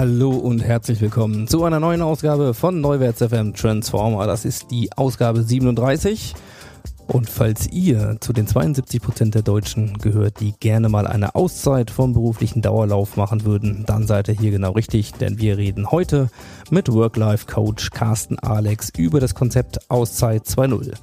[0.00, 4.26] Hallo und herzlich willkommen zu einer neuen Ausgabe von Neuwärts FM Transformer.
[4.26, 6.34] Das ist die Ausgabe 37.
[7.06, 11.90] Und falls ihr zu den 72 Prozent der Deutschen gehört, die gerne mal eine Auszeit
[11.90, 16.30] vom beruflichen Dauerlauf machen würden, dann seid ihr hier genau richtig, denn wir reden heute
[16.70, 20.94] mit Work-Life-Coach Carsten Alex über das Konzept Auszeit 2.0.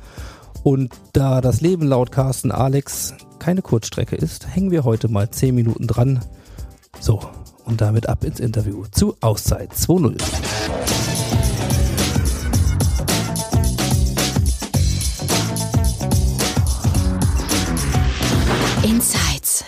[0.63, 5.53] Und da das Leben laut Carsten Alex keine Kurzstrecke ist, hängen wir heute mal 10
[5.53, 6.21] Minuten dran.
[6.99, 7.19] So,
[7.67, 10.15] und damit ab ins Interview zu Auszeit 2.0.
[18.83, 19.65] Insights.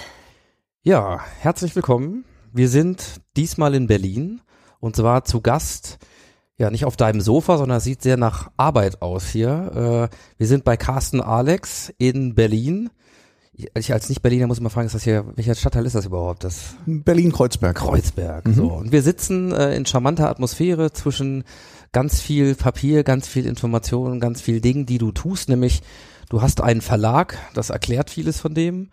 [0.82, 2.24] Ja, herzlich willkommen.
[2.54, 4.42] Wir sind diesmal in Berlin
[4.80, 5.98] und zwar zu Gast,
[6.58, 10.10] ja, nicht auf deinem Sofa, sondern es sieht sehr nach Arbeit aus hier.
[10.12, 12.90] Äh, wir sind bei Carsten Alex in Berlin.
[13.76, 16.46] Ich als Nicht-Berliner muss mal fragen, ist das hier, welcher Stadtteil ist das überhaupt?
[16.46, 17.76] Das Berlin-Kreuzberg.
[17.76, 18.48] Kreuzberg.
[18.54, 18.72] So.
[18.72, 21.44] Und wir sitzen äh, in charmanter Atmosphäre zwischen
[21.92, 25.82] ganz viel Papier, ganz viel Information, ganz viel Dingen, die du tust, nämlich
[26.30, 28.92] du hast einen Verlag, das erklärt vieles von dem.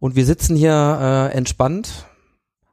[0.00, 2.06] Und wir sitzen hier äh, entspannt,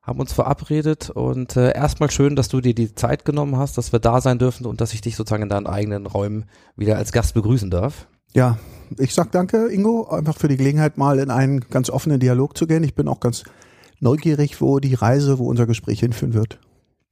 [0.01, 3.91] haben uns verabredet und äh, erstmal schön, dass du dir die Zeit genommen hast, dass
[3.91, 7.11] wir da sein dürfen und dass ich dich sozusagen in deinen eigenen Räumen wieder als
[7.11, 8.07] Gast begrüßen darf.
[8.35, 8.57] Ja,
[8.97, 12.67] ich sag danke, Ingo, einfach für die Gelegenheit, mal in einen ganz offenen Dialog zu
[12.67, 12.83] gehen.
[12.83, 13.45] Ich bin auch ganz
[14.01, 16.59] neugierig, wo die Reise, wo unser Gespräch hinführen wird.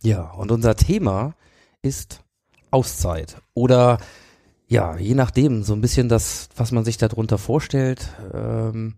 [0.01, 1.33] Ja, und unser Thema
[1.81, 2.25] ist
[2.71, 3.99] Auszeit oder
[4.67, 8.09] ja, je nachdem, so ein bisschen das, was man sich darunter vorstellt.
[8.33, 8.95] Ähm,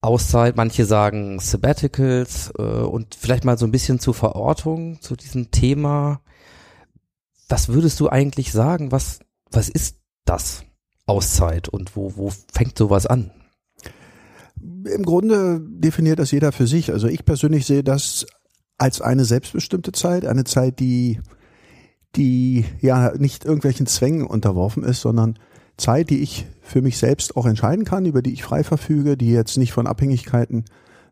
[0.00, 5.50] Auszeit, manche sagen Sabbaticals äh, und vielleicht mal so ein bisschen zur Verortung zu diesem
[5.50, 6.22] Thema.
[7.50, 8.90] Was würdest du eigentlich sagen?
[8.90, 9.20] Was,
[9.50, 10.64] was ist das
[11.06, 13.30] Auszeit und wo, wo fängt sowas an?
[14.60, 16.92] Im Grunde definiert das jeder für sich.
[16.92, 18.26] Also ich persönlich sehe das
[18.78, 21.20] als eine selbstbestimmte Zeit, eine Zeit, die,
[22.16, 25.38] die ja nicht irgendwelchen Zwängen unterworfen ist, sondern
[25.76, 29.30] Zeit, die ich für mich selbst auch entscheiden kann, über die ich frei verfüge, die
[29.30, 30.64] jetzt nicht von Abhängigkeiten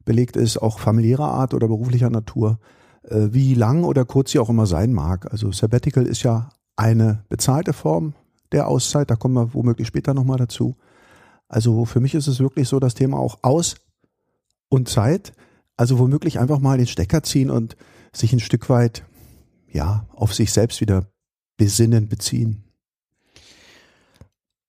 [0.05, 2.59] belegt ist, auch familiärer Art oder beruflicher Natur,
[3.05, 5.31] äh, wie lang oder kurz sie auch immer sein mag.
[5.31, 8.15] Also Sabbatical ist ja eine bezahlte Form
[8.53, 10.77] der Auszeit, da kommen wir womöglich später nochmal dazu.
[11.49, 13.77] Also für mich ist es wirklich so das Thema auch Aus
[14.69, 15.33] und Zeit,
[15.77, 17.77] also womöglich einfach mal den Stecker ziehen und
[18.13, 19.05] sich ein Stück weit
[19.69, 21.07] ja auf sich selbst wieder
[21.57, 22.65] besinnen, beziehen.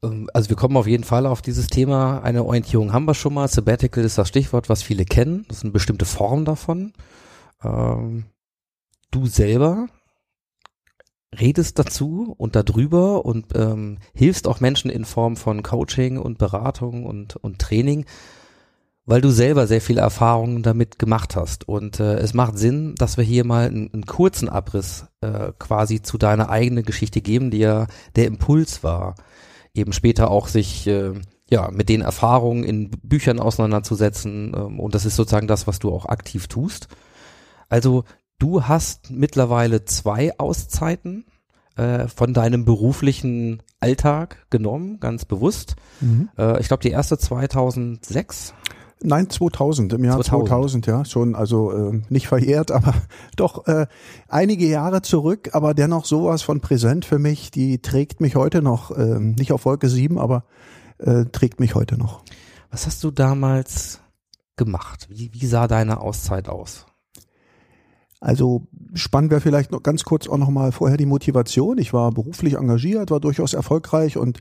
[0.04, 2.20] Ähm, Also wir kommen auf jeden Fall auf dieses Thema.
[2.20, 3.48] Eine Orientierung haben wir schon mal.
[3.48, 5.46] Sabbatical ist das Stichwort, was viele kennen.
[5.48, 6.94] Das ist eine bestimmte Form davon.
[7.64, 8.26] Ähm,
[9.12, 9.88] du selber
[11.38, 17.06] redest dazu und darüber und ähm, hilfst auch Menschen in Form von Coaching und Beratung
[17.06, 18.06] und, und Training,
[19.06, 21.68] weil du selber sehr viele Erfahrungen damit gemacht hast.
[21.68, 26.02] Und äh, es macht Sinn, dass wir hier mal einen, einen kurzen Abriss äh, quasi
[26.02, 29.16] zu deiner eigenen Geschichte geben, die ja der Impuls war,
[29.74, 31.14] eben später auch sich äh,
[31.50, 34.54] ja mit den Erfahrungen in Büchern auseinanderzusetzen.
[34.54, 36.90] Ähm, und das ist sozusagen das, was du auch aktiv tust.
[37.70, 38.04] Also
[38.42, 41.26] du hast mittlerweile zwei Auszeiten
[41.76, 45.76] äh, von deinem beruflichen Alltag genommen, ganz bewusst.
[46.38, 48.54] Äh, ich glaube, die erste 2006.
[49.04, 50.86] Nein, 2000, im Jahr 2000.
[50.86, 52.94] 2000, ja, schon, also äh, nicht verjährt, aber
[53.36, 53.88] doch äh,
[54.28, 58.92] einige Jahre zurück, aber dennoch sowas von präsent für mich, die trägt mich heute noch,
[58.92, 60.46] äh, nicht auf Wolke 7, aber
[61.00, 62.24] äh, trägt mich heute noch.
[62.70, 64.02] Was hast du damals
[64.56, 65.08] gemacht?
[65.10, 66.86] Wie, wie sah deine Auszeit aus?
[68.22, 71.80] Also spannend wäre vielleicht noch ganz kurz auch nochmal vorher die Motivation.
[71.80, 74.40] Ich war beruflich engagiert, war durchaus erfolgreich und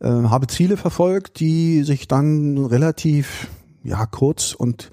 [0.00, 3.48] äh, habe Ziele verfolgt, die sich dann relativ
[3.84, 4.90] ja kurz und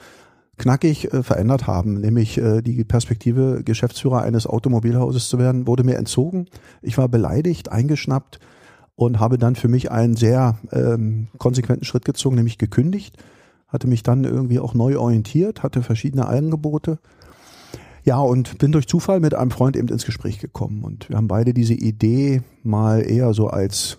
[0.58, 2.00] knackig äh, verändert haben.
[2.00, 6.46] Nämlich äh, die Perspektive, Geschäftsführer eines Automobilhauses zu werden, wurde mir entzogen.
[6.84, 8.40] Ich war beleidigt, eingeschnappt
[8.96, 13.18] und habe dann für mich einen sehr ähm, konsequenten Schritt gezogen, nämlich gekündigt.
[13.68, 17.00] Hatte mich dann irgendwie auch neu orientiert, hatte verschiedene Angebote
[18.08, 20.86] Ja, und bin durch Zufall mit einem Freund eben ins Gespräch gekommen.
[20.86, 23.98] Und wir haben beide diese Idee mal eher so als,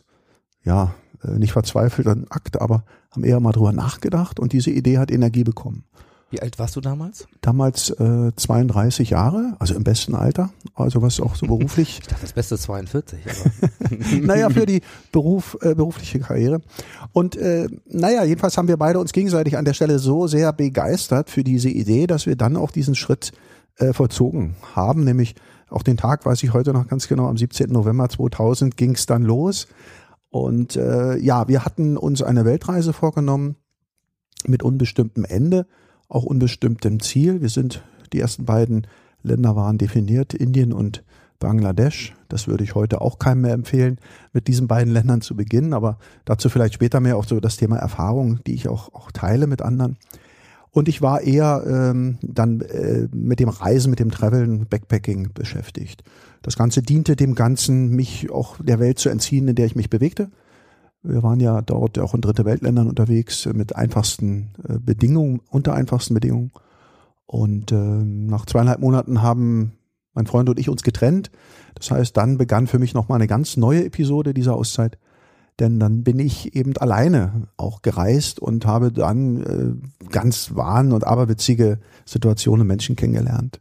[0.64, 5.10] ja, äh, nicht verzweifelten Akt, aber haben eher mal drüber nachgedacht und diese Idee hat
[5.10, 5.84] Energie bekommen.
[6.30, 7.26] Wie alt warst du damals?
[7.42, 12.22] Damals äh, 32 Jahre, also im besten Alter, also was auch so beruflich Ich dachte,
[12.22, 13.18] das Beste ist 42.
[13.26, 14.80] Aber naja, für die
[15.12, 16.62] Beruf, äh, berufliche Karriere.
[17.12, 21.28] Und äh, naja, jedenfalls haben wir beide uns gegenseitig an der Stelle so sehr begeistert
[21.28, 23.32] für diese Idee, dass wir dann auch diesen Schritt
[23.78, 25.04] äh, vollzogen haben.
[25.04, 25.34] Nämlich
[25.68, 27.70] auch den Tag weiß ich heute noch ganz genau, am 17.
[27.70, 29.66] November 2000 ging es dann los.
[30.30, 33.56] Und äh, ja, wir hatten uns eine Weltreise vorgenommen
[34.46, 35.66] mit unbestimmtem Ende,
[36.08, 37.40] auch unbestimmtem Ziel.
[37.40, 37.82] Wir sind,
[38.12, 38.86] die ersten beiden
[39.22, 41.02] Länder waren definiert, Indien und
[41.38, 42.14] Bangladesch.
[42.28, 43.98] Das würde ich heute auch keinem mehr empfehlen,
[44.32, 47.76] mit diesen beiden Ländern zu beginnen, aber dazu vielleicht später mehr auch so das Thema
[47.76, 49.96] Erfahrung, die ich auch, auch teile mit anderen.
[50.70, 56.04] Und ich war eher ähm, dann äh, mit dem Reisen, mit dem Traveln, Backpacking beschäftigt.
[56.42, 59.90] Das Ganze diente dem Ganzen, mich auch der Welt zu entziehen, in der ich mich
[59.90, 60.30] bewegte.
[61.02, 65.74] Wir waren ja dort auch in dritte Weltländern unterwegs äh, mit einfachsten äh, Bedingungen, unter
[65.74, 66.52] einfachsten Bedingungen.
[67.26, 69.72] Und ähm, nach zweieinhalb Monaten haben
[70.14, 71.30] mein Freund und ich uns getrennt.
[71.74, 74.98] Das heißt, dann begann für mich nochmal eine ganz neue Episode dieser Auszeit.
[75.60, 79.42] Denn dann bin ich eben alleine auch gereist und habe dann
[80.02, 83.60] äh, ganz wahn und aberwitzige Situationen und Menschen kennengelernt.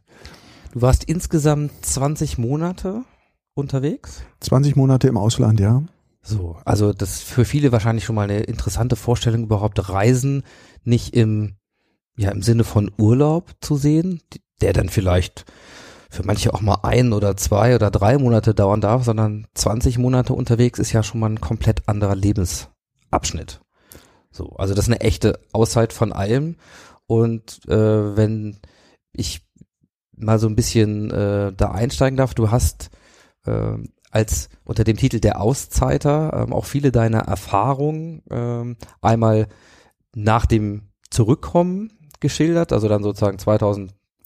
[0.72, 3.02] du warst insgesamt 20 Monate
[3.54, 4.22] unterwegs?
[4.40, 5.82] 20 Monate im Ausland, ja.
[6.22, 10.42] So, also das ist für viele wahrscheinlich schon mal eine interessante Vorstellung, überhaupt Reisen
[10.84, 11.56] nicht im,
[12.16, 14.20] ja, im Sinne von Urlaub zu sehen,
[14.60, 15.46] der dann vielleicht
[16.08, 20.32] für manche auch mal ein oder zwei oder drei Monate dauern darf, sondern 20 Monate
[20.32, 23.60] unterwegs ist ja schon mal ein komplett anderer Lebensabschnitt.
[24.30, 26.56] So, also das ist eine echte Auszeit von allem.
[27.06, 28.58] Und äh, wenn
[29.12, 29.46] ich
[30.16, 32.90] mal so ein bisschen äh, da einsteigen darf, du hast
[33.46, 33.76] äh,
[34.10, 39.48] als unter dem Titel der Auszeiter ähm, auch viele deiner Erfahrungen ähm, einmal
[40.14, 43.38] nach dem Zurückkommen geschildert, also dann sozusagen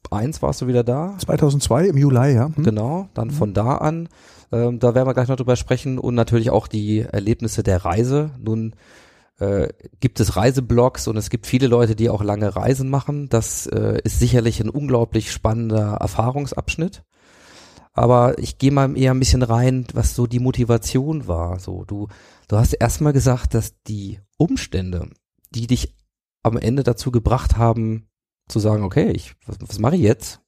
[0.08, 2.50] 2001 warst du wieder da, 2002 im Juli, ja.
[2.54, 2.62] Hm?
[2.62, 4.08] genau, dann von da an,
[4.52, 8.30] ähm, da werden wir gleich noch drüber sprechen und natürlich auch die Erlebnisse der Reise.
[8.38, 8.74] Nun
[9.38, 9.68] äh,
[10.00, 13.28] gibt es Reiseblogs und es gibt viele Leute, die auch lange Reisen machen.
[13.28, 17.02] Das äh, ist sicherlich ein unglaublich spannender Erfahrungsabschnitt.
[17.94, 21.58] Aber ich gehe mal eher ein bisschen rein, was so die Motivation war.
[21.58, 22.08] So, du,
[22.48, 25.10] du hast erstmal gesagt, dass die Umstände,
[25.50, 25.94] die dich
[26.42, 28.08] am Ende dazu gebracht haben,
[28.52, 30.40] zu sagen, okay, ich, was, was mache ich jetzt?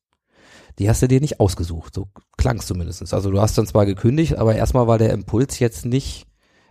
[0.79, 1.95] Die hast du dir nicht ausgesucht.
[1.95, 3.12] So klang es zumindest.
[3.15, 6.27] Also du hast dann zwar gekündigt, aber erstmal war der Impuls jetzt nicht,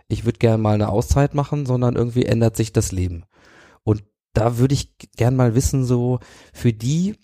[0.08, 3.24] ich würde gerne mal eine Auszeit machen, sondern irgendwie ändert sich das Leben.
[3.82, 4.04] Und
[4.34, 6.18] da würde ich gern mal wissen, so
[6.52, 7.16] für die,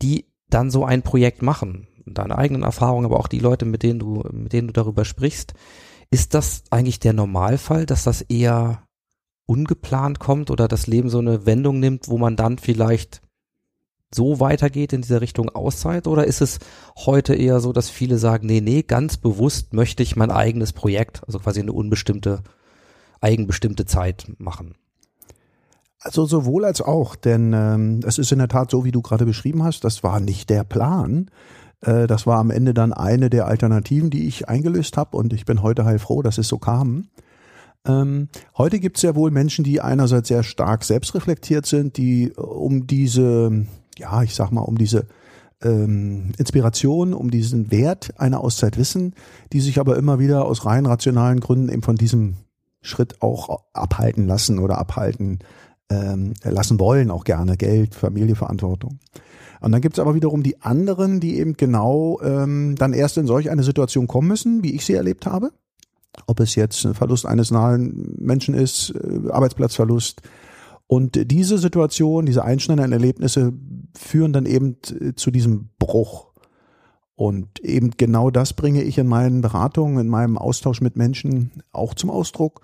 [0.00, 3.98] die dann so ein Projekt machen, deine eigenen Erfahrungen, aber auch die Leute, mit denen
[3.98, 5.54] du, mit denen du darüber sprichst,
[6.10, 8.86] ist das eigentlich der Normalfall, dass das eher
[9.46, 13.20] ungeplant kommt oder das Leben so eine Wendung nimmt, wo man dann vielleicht
[14.14, 16.06] so weitergeht in dieser Richtung Auszeit?
[16.06, 16.60] Oder ist es
[16.96, 21.22] heute eher so, dass viele sagen, nee, nee, ganz bewusst möchte ich mein eigenes Projekt,
[21.26, 22.42] also quasi eine unbestimmte,
[23.20, 24.74] eigenbestimmte Zeit machen?
[26.00, 29.24] Also sowohl als auch, denn ähm, es ist in der Tat so, wie du gerade
[29.24, 31.30] beschrieben hast, das war nicht der Plan.
[31.80, 35.46] Äh, das war am Ende dann eine der Alternativen, die ich eingelöst habe und ich
[35.46, 37.08] bin heute heilfroh, dass es so kam.
[37.86, 42.40] Ähm, heute gibt es ja wohl Menschen, die einerseits sehr stark selbstreflektiert sind, die äh,
[42.40, 43.66] um diese,
[43.98, 45.06] ja, ich sag mal, um diese
[45.62, 49.14] ähm, Inspiration, um diesen Wert einer Auszeit wissen,
[49.52, 52.36] die sich aber immer wieder aus rein rationalen Gründen eben von diesem
[52.80, 55.38] Schritt auch abhalten lassen oder abhalten
[55.90, 58.98] ähm, lassen wollen, auch gerne Geld, Familie, Verantwortung.
[59.60, 63.50] Und dann gibt's aber wiederum die anderen, die eben genau ähm, dann erst in solch
[63.50, 65.52] eine Situation kommen müssen, wie ich sie erlebt habe.
[66.26, 70.22] Ob es jetzt ein Verlust eines nahen Menschen ist, äh, Arbeitsplatzverlust.
[70.86, 73.52] Und diese Situation, diese einschneidenden Erlebnisse
[73.96, 74.76] führen dann eben
[75.16, 76.26] zu diesem Bruch.
[77.16, 81.94] Und eben genau das bringe ich in meinen Beratungen, in meinem Austausch mit Menschen auch
[81.94, 82.60] zum Ausdruck,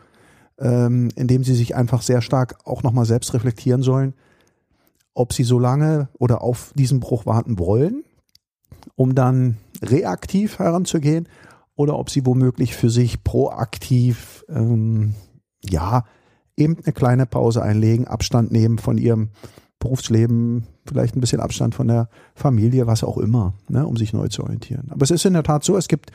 [0.58, 4.14] ähm, indem sie sich einfach sehr stark auch nochmal selbst reflektieren sollen,
[5.14, 8.04] ob sie so lange oder auf diesen Bruch warten wollen,
[8.96, 11.28] um dann reaktiv heranzugehen,
[11.80, 15.14] oder ob sie womöglich für sich proaktiv, ähm,
[15.64, 16.04] ja,
[16.58, 19.30] eben eine kleine Pause einlegen, Abstand nehmen von ihrem
[19.78, 24.28] Berufsleben, vielleicht ein bisschen Abstand von der Familie, was auch immer, ne, um sich neu
[24.28, 24.90] zu orientieren.
[24.90, 26.10] Aber es ist in der Tat so, es gibt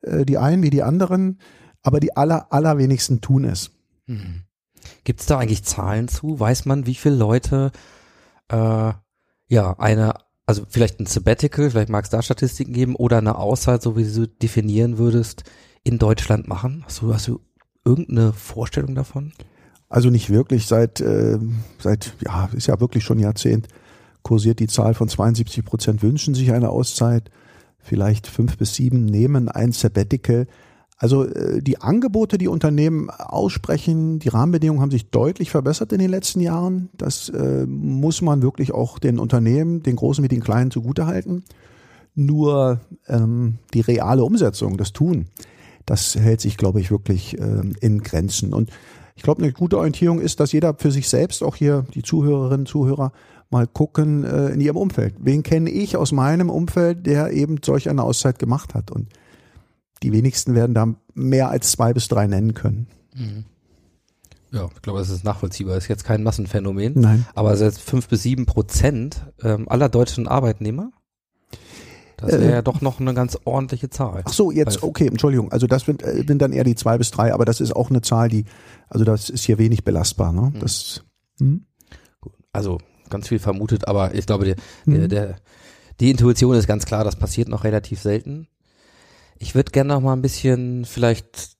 [0.00, 1.38] äh, die einen wie die anderen,
[1.84, 3.70] aber die aller, allerwenigsten tun es.
[4.06, 4.42] Mhm.
[5.04, 6.40] Gibt es da eigentlich Zahlen zu?
[6.40, 7.70] Weiß man, wie viele Leute
[8.48, 8.92] äh,
[9.46, 10.14] ja eine
[10.46, 14.04] also vielleicht ein Sabbatical, vielleicht mag es da Statistiken geben oder eine Auszeit, so wie
[14.04, 15.42] du sie definieren würdest,
[15.82, 16.84] in Deutschland machen?
[16.86, 17.40] Hast du, hast du
[17.84, 19.32] irgendeine Vorstellung davon?
[19.88, 20.66] Also nicht wirklich.
[20.66, 21.38] Seit, äh,
[21.78, 23.68] seit, ja, ist ja wirklich schon ein Jahrzehnt,
[24.22, 27.30] kursiert die Zahl von 72 Prozent wünschen sich eine Auszeit.
[27.78, 30.46] Vielleicht fünf bis sieben nehmen ein Sabbatical.
[30.98, 36.10] Also äh, die Angebote, die Unternehmen aussprechen, die Rahmenbedingungen haben sich deutlich verbessert in den
[36.10, 36.88] letzten Jahren.
[36.96, 41.44] Das äh, muss man wirklich auch den Unternehmen, den Großen wie den Kleinen zugutehalten.
[42.14, 45.26] Nur ähm, die reale Umsetzung, das Tun,
[45.84, 48.54] das hält sich, glaube ich, wirklich ähm, in Grenzen.
[48.54, 48.70] Und
[49.16, 52.64] ich glaube, eine gute Orientierung ist, dass jeder für sich selbst, auch hier die Zuhörerinnen,
[52.64, 53.12] Zuhörer,
[53.50, 55.14] mal gucken äh, in ihrem Umfeld.
[55.18, 58.90] Wen kenne ich aus meinem Umfeld, der eben solch eine Auszeit gemacht hat?
[58.90, 59.08] Und
[60.02, 62.86] die wenigsten werden da mehr als zwei bis drei nennen können.
[64.52, 65.74] Ja, ich glaube, das ist nachvollziehbar.
[65.74, 66.92] Das ist jetzt kein Massenphänomen.
[67.00, 67.26] Nein.
[67.34, 70.90] Aber selbst fünf bis sieben Prozent ähm, aller deutschen Arbeitnehmer,
[72.16, 74.22] das wäre Äh, ja doch noch eine ganz ordentliche Zahl.
[74.24, 75.52] Ach so, jetzt, Weil- okay, Entschuldigung.
[75.52, 77.90] Also das sind, äh, sind dann eher die zwei bis drei, aber das ist auch
[77.90, 78.44] eine Zahl, die,
[78.88, 80.32] also das ist hier wenig belastbar.
[80.32, 80.52] Ne?
[80.60, 81.04] Das,
[81.38, 81.66] hm?
[82.52, 82.78] Also
[83.10, 84.94] ganz viel vermutet, aber ich glaube, der, Mhm.
[84.94, 85.36] der, der,
[86.00, 88.48] die Intuition ist ganz klar, das passiert noch relativ selten.
[89.38, 91.56] Ich würde gerne noch mal ein bisschen vielleicht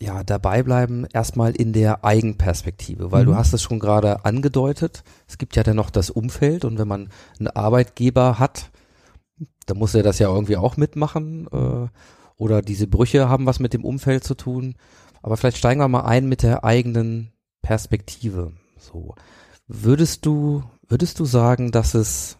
[0.00, 3.30] ja dabei bleiben, erstmal in der Eigenperspektive, weil Mhm.
[3.30, 5.02] du hast es schon gerade angedeutet.
[5.26, 8.70] Es gibt ja dann noch das Umfeld und wenn man einen Arbeitgeber hat,
[9.66, 11.88] dann muss er das ja irgendwie auch mitmachen äh,
[12.36, 14.76] oder diese Brüche haben was mit dem Umfeld zu tun.
[15.20, 18.52] Aber vielleicht steigen wir mal ein mit der eigenen Perspektive.
[18.78, 19.14] So.
[19.66, 22.38] Würdest du, würdest du sagen, dass es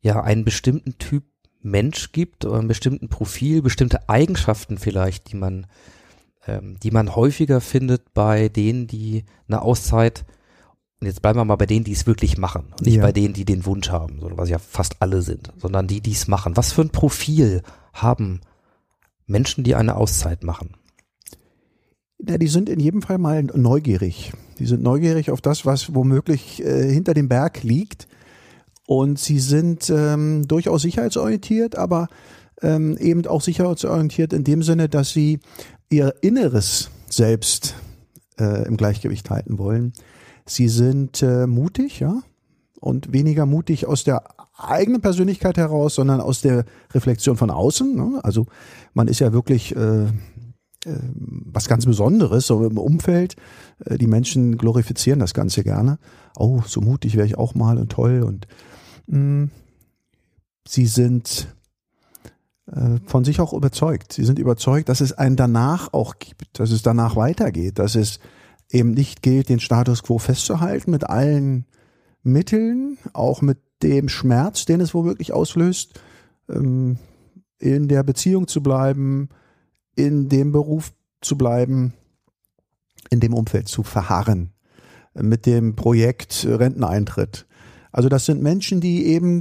[0.00, 1.24] ja einen bestimmten Typ
[1.66, 5.66] Mensch gibt oder einen bestimmten Profil, bestimmte Eigenschaften vielleicht, die man,
[6.46, 10.24] ähm, die man häufiger findet bei denen, die eine Auszeit,
[11.00, 13.02] und jetzt bleiben wir mal bei denen, die es wirklich machen, und nicht Ja.
[13.02, 16.26] bei denen, die den Wunsch haben, was ja fast alle sind, sondern die, die es
[16.28, 16.56] machen.
[16.56, 18.40] Was für ein Profil haben
[19.26, 20.70] Menschen, die eine Auszeit machen?
[22.26, 24.32] Ja, die sind in jedem Fall mal neugierig.
[24.58, 28.08] Die sind neugierig auf das, was womöglich äh, hinter dem Berg liegt.
[28.86, 32.08] Und sie sind ähm, durchaus sicherheitsorientiert, aber
[32.62, 35.40] ähm, eben auch sicherheitsorientiert in dem Sinne, dass sie
[35.90, 37.74] ihr Inneres selbst
[38.38, 39.92] äh, im Gleichgewicht halten wollen.
[40.46, 42.22] Sie sind äh, mutig, ja,
[42.80, 44.22] und weniger mutig aus der
[44.56, 46.64] eigenen Persönlichkeit heraus, sondern aus der
[46.94, 47.94] Reflexion von außen.
[47.94, 48.20] Ne?
[48.22, 48.46] Also
[48.94, 50.06] man ist ja wirklich äh,
[50.84, 53.36] was ganz Besonderes, so im Umfeld.
[53.84, 55.98] Äh, Die Menschen glorifizieren das Ganze gerne.
[56.36, 58.22] Oh, so mutig wäre ich auch mal und toll.
[58.22, 58.46] Und
[59.08, 61.54] sie sind
[62.66, 64.12] äh, von sich auch überzeugt.
[64.12, 68.18] Sie sind überzeugt, dass es einen danach auch gibt, dass es danach weitergeht, dass es
[68.70, 71.66] eben nicht gilt, den Status quo festzuhalten mit allen
[72.22, 76.00] Mitteln, auch mit dem Schmerz, den es womöglich auslöst,
[76.48, 76.98] ähm,
[77.58, 79.28] in der Beziehung zu bleiben,
[79.94, 81.94] in dem Beruf zu bleiben,
[83.10, 84.50] in dem Umfeld zu verharren,
[85.14, 87.46] mit dem Projekt Renteneintritt.
[87.96, 89.40] Also das sind Menschen, die eben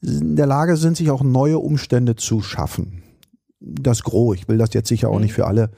[0.00, 3.02] in der Lage sind, sich auch neue Umstände zu schaffen.
[3.58, 5.72] Das Gros, ich will das jetzt sicher auch nicht für alle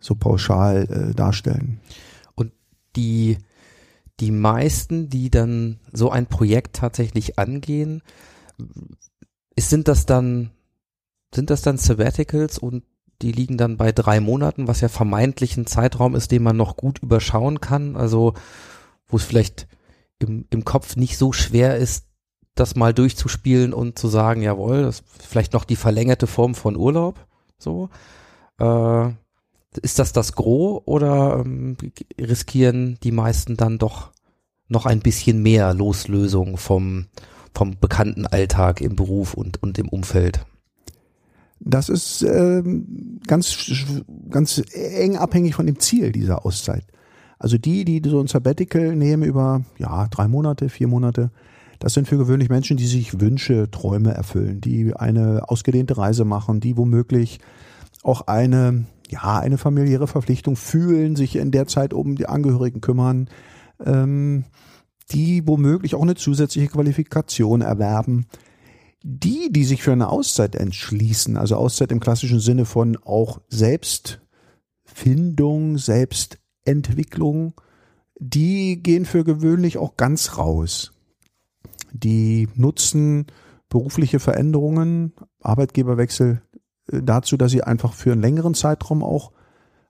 [0.00, 1.80] so pauschal äh, darstellen.
[2.34, 2.50] Und
[2.96, 3.38] die,
[4.18, 8.02] die meisten, die dann so ein Projekt tatsächlich angehen,
[9.54, 10.50] ist, sind das dann,
[11.32, 12.82] sind das dann Sabbaticals und
[13.22, 16.76] die liegen dann bei drei Monaten, was ja vermeintlich ein Zeitraum ist, den man noch
[16.76, 18.34] gut überschauen kann, also
[19.06, 19.68] wo es vielleicht
[20.18, 22.06] im, im Kopf nicht so schwer ist,
[22.54, 26.76] das mal durchzuspielen und zu sagen, jawohl, das ist vielleicht noch die verlängerte Form von
[26.76, 27.26] Urlaub,
[27.58, 27.90] so.
[28.58, 29.10] Äh,
[29.82, 31.76] ist das das Gros oder ähm,
[32.18, 34.12] riskieren die meisten dann doch
[34.68, 37.06] noch ein bisschen mehr Loslösung vom,
[37.54, 40.46] vom bekannten Alltag im Beruf und, und im Umfeld?
[41.60, 43.70] Das ist ähm, ganz,
[44.30, 46.84] ganz eng abhängig von dem Ziel dieser Auszeit.
[47.38, 51.30] Also die, die so ein Sabbatical nehmen über ja, drei Monate, vier Monate,
[51.78, 56.60] das sind für gewöhnlich Menschen, die sich Wünsche, Träume erfüllen, die eine ausgedehnte Reise machen,
[56.60, 57.40] die womöglich
[58.02, 63.28] auch eine, ja, eine familiäre Verpflichtung fühlen, sich in der Zeit um die Angehörigen kümmern,
[63.84, 64.44] ähm,
[65.10, 68.26] die womöglich auch eine zusätzliche Qualifikation erwerben.
[69.02, 75.76] Die, die sich für eine Auszeit entschließen, also Auszeit im klassischen Sinne von auch Selbstfindung,
[76.66, 77.54] Selbstentwicklung,
[78.18, 80.92] die gehen für gewöhnlich auch ganz raus.
[81.92, 83.26] Die nutzen
[83.68, 86.42] berufliche Veränderungen, Arbeitgeberwechsel
[86.90, 89.32] äh, dazu, dass sie einfach für einen längeren Zeitraum auch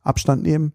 [0.03, 0.73] Abstand nehmen.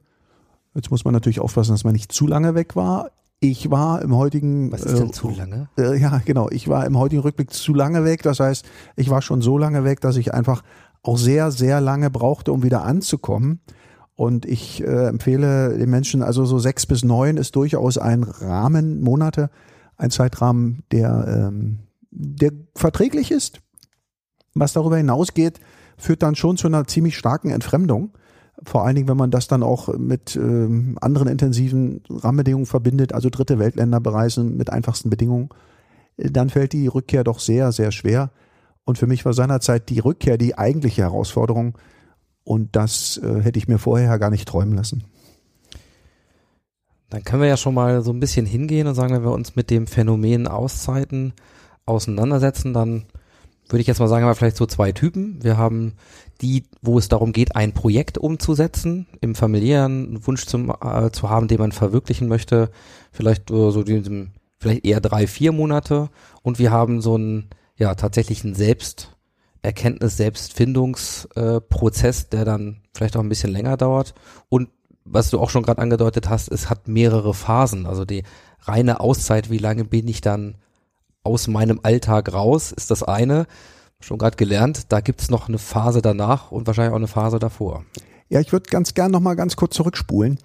[0.74, 3.12] Jetzt muss man natürlich aufpassen, dass man nicht zu lange weg war.
[3.40, 5.70] Ich war im heutigen Was ist denn äh, zu lange?
[5.78, 6.50] Äh, ja, genau.
[6.50, 8.24] Ich war im heutigen Rückblick zu lange weg.
[8.24, 8.66] Das heißt,
[8.96, 10.64] ich war schon so lange weg, dass ich einfach
[11.02, 13.62] auch sehr, sehr lange brauchte, um wieder anzukommen.
[14.22, 19.02] Und ich äh, empfehle den Menschen, also so sechs bis neun ist durchaus ein Rahmen,
[19.02, 19.50] Monate,
[19.98, 21.80] ein Zeitrahmen, der, ähm,
[22.12, 23.62] der verträglich ist.
[24.54, 25.60] Was darüber hinausgeht,
[25.98, 28.16] führt dann schon zu einer ziemlich starken Entfremdung.
[28.64, 33.32] Vor allen Dingen, wenn man das dann auch mit ähm, anderen intensiven Rahmenbedingungen verbindet, also
[33.32, 35.50] dritte Weltländer bereisen mit einfachsten Bedingungen,
[36.18, 38.30] dann fällt die Rückkehr doch sehr, sehr schwer.
[38.84, 41.76] Und für mich war seinerzeit die Rückkehr die eigentliche Herausforderung.
[42.44, 45.04] Und das äh, hätte ich mir vorher gar nicht träumen lassen.
[47.10, 49.56] Dann können wir ja schon mal so ein bisschen hingehen und sagen, wenn wir uns
[49.56, 51.34] mit dem Phänomen Auszeiten
[51.86, 53.06] auseinandersetzen, dann
[53.68, 55.44] würde ich jetzt mal sagen, haben wir vielleicht so zwei Typen.
[55.44, 55.94] Wir haben
[56.42, 61.48] die, wo es darum geht, ein Projekt umzusetzen, im familiären Wunsch zum, äh, zu haben,
[61.48, 62.70] den man verwirklichen möchte,
[63.12, 66.10] vielleicht äh, so diesem, vielleicht eher drei, vier Monate.
[66.42, 69.21] Und wir haben so einen, ja, tatsächlichen Selbsterkenntnis,
[69.64, 74.14] Selbstfindungsprozess, äh, der dann vielleicht auch ein bisschen länger dauert.
[74.50, 74.70] Und
[75.06, 77.86] was du auch schon gerade angedeutet hast, es hat mehrere Phasen.
[77.86, 78.24] Also die
[78.62, 80.56] reine Auszeit, wie lange bin ich dann
[81.24, 83.46] aus meinem Alltag raus, ist das eine.
[84.00, 87.86] Schon gerade gelernt, da gibt's noch eine Phase danach und wahrscheinlich auch eine Phase davor.
[88.30, 90.40] Ja, ich würde ganz gern noch mal ganz kurz zurückspulen.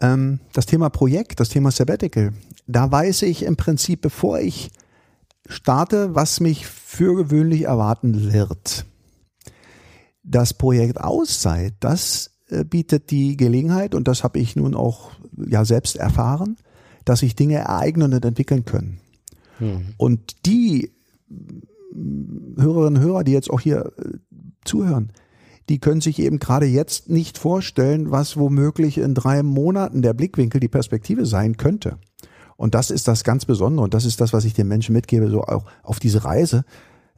[0.00, 2.32] Ähm, das Thema Projekt, das Thema Sabbatical,
[2.66, 4.70] da weiß ich im Prinzip, bevor ich
[5.48, 8.86] starte, was mich für gewöhnlich erwarten wird.
[10.22, 15.64] Das Projekt Auszeit, das äh, bietet die Gelegenheit, und das habe ich nun auch ja
[15.64, 16.56] selbst erfahren,
[17.04, 19.00] dass sich Dinge ereignen und entwickeln können.
[19.60, 19.94] Mhm.
[19.96, 20.92] Und die
[22.56, 24.18] Hörerinnen und Hörer, die jetzt auch hier äh,
[24.64, 25.12] zuhören,
[25.68, 30.60] die können sich eben gerade jetzt nicht vorstellen, was womöglich in drei Monaten der Blickwinkel,
[30.60, 31.98] die Perspektive sein könnte.
[32.56, 35.28] Und das ist das ganz Besondere und das ist das, was ich den Menschen mitgebe,
[35.28, 36.64] so auch auf diese Reise.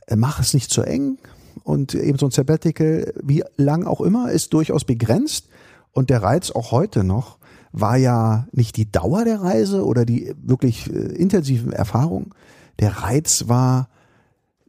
[0.07, 1.19] Äh, Mach es nicht zu eng
[1.63, 5.49] und eben so ein Sabbatical, wie lang auch immer, ist durchaus begrenzt
[5.93, 7.39] und der Reiz auch heute noch
[7.73, 12.31] war ja nicht die Dauer der Reise oder die wirklich äh, intensiven Erfahrungen.
[12.79, 13.89] Der Reiz war,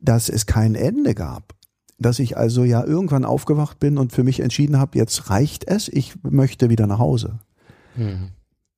[0.01, 1.55] dass es kein Ende gab.
[1.97, 5.87] Dass ich also ja irgendwann aufgewacht bin und für mich entschieden habe, jetzt reicht es,
[5.87, 7.39] ich möchte wieder nach Hause.
[7.95, 8.29] Mhm.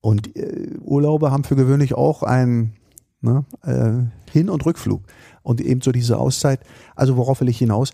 [0.02, 2.74] Und äh, Urlaube haben für gewöhnlich auch einen
[3.22, 5.02] ne, äh, Hin- und Rückflug.
[5.42, 6.60] Und eben so diese Auszeit.
[6.94, 7.92] Also worauf will ich hinaus?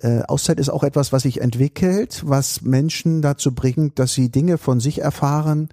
[0.00, 4.56] Äh, Auszeit ist auch etwas, was sich entwickelt, was Menschen dazu bringt, dass sie Dinge
[4.56, 5.68] von sich erfahren,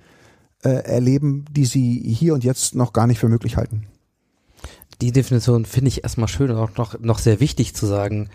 [0.64, 3.86] äh, erleben, die sie hier und jetzt noch gar nicht für möglich halten.
[5.02, 8.30] Die Definition finde ich erstmal schön und auch noch, noch sehr wichtig zu sagen.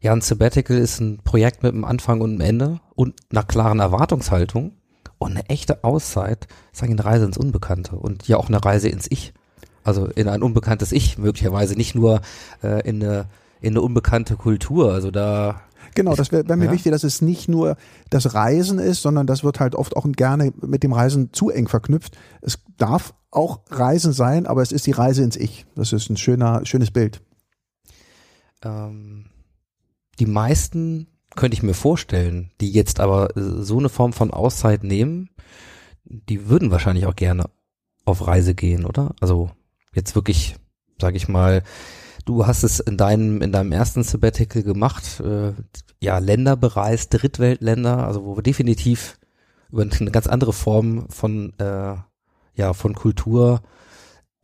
[0.00, 3.78] Ja, ein Sabbatical ist ein Projekt mit einem Anfang und einem Ende und einer klaren
[3.80, 4.72] Erwartungshaltung.
[5.22, 8.88] Und eine echte Auszeit ist eigentlich eine Reise ins Unbekannte und ja auch eine Reise
[8.88, 9.32] ins Ich.
[9.84, 12.20] Also in ein unbekanntes Ich möglicherweise, nicht nur
[12.62, 13.26] äh, in, eine,
[13.60, 14.92] in eine unbekannte Kultur.
[14.92, 15.60] Also da
[15.94, 16.72] Genau, das wäre wär mir Ja.
[16.72, 17.76] wichtig, dass es nicht nur
[18.08, 21.68] das Reisen ist, sondern das wird halt oft auch gerne mit dem Reisen zu eng
[21.68, 22.16] verknüpft.
[22.40, 25.66] Es darf auch Reisen sein, aber es ist die Reise ins Ich.
[25.74, 27.20] Das ist ein schöner, schönes Bild.
[28.64, 29.26] ähm,
[30.18, 34.84] die meisten könnte ich mir vorstellen, die jetzt aber äh, so eine Form von Auszeit
[34.84, 35.30] nehmen,
[36.04, 37.46] die würden wahrscheinlich auch gerne
[38.04, 39.14] auf Reise gehen, oder?
[39.20, 39.50] Also
[39.94, 40.56] jetzt wirklich,
[41.00, 41.62] sag ich mal,
[42.24, 45.52] du hast es in deinem in deinem ersten Sabbatical gemacht, äh,
[46.00, 49.18] ja Länder bereist, Drittweltländer, also wo wir definitiv
[49.70, 51.94] über eine ganz andere Form von äh,
[52.54, 53.62] ja von Kultur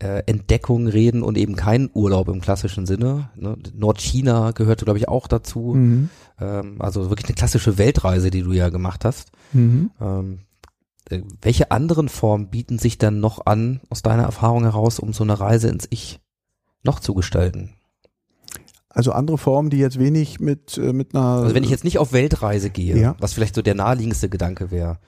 [0.01, 3.31] äh, Entdeckung reden und eben kein Urlaub im klassischen Sinne.
[3.35, 3.57] Ne?
[3.75, 5.75] Nordchina gehörte, glaube ich, auch dazu.
[5.75, 6.11] Mhm.
[6.41, 9.31] Ähm, also wirklich eine klassische Weltreise, die du ja gemacht hast.
[9.53, 9.91] Mhm.
[10.01, 10.39] Ähm,
[11.11, 15.25] äh, welche anderen Formen bieten sich dann noch an, aus deiner Erfahrung heraus, um so
[15.25, 16.21] eine Reise ins Ich
[16.85, 17.75] noch zu gestalten?
[18.91, 21.25] Also andere Formen, die jetzt wenig mit, äh, mit einer.
[21.43, 23.17] Also wenn ich jetzt nicht auf Weltreise gehe, Ja.
[23.21, 24.99] was vielleicht so der naheliegendste Gedanke wäre.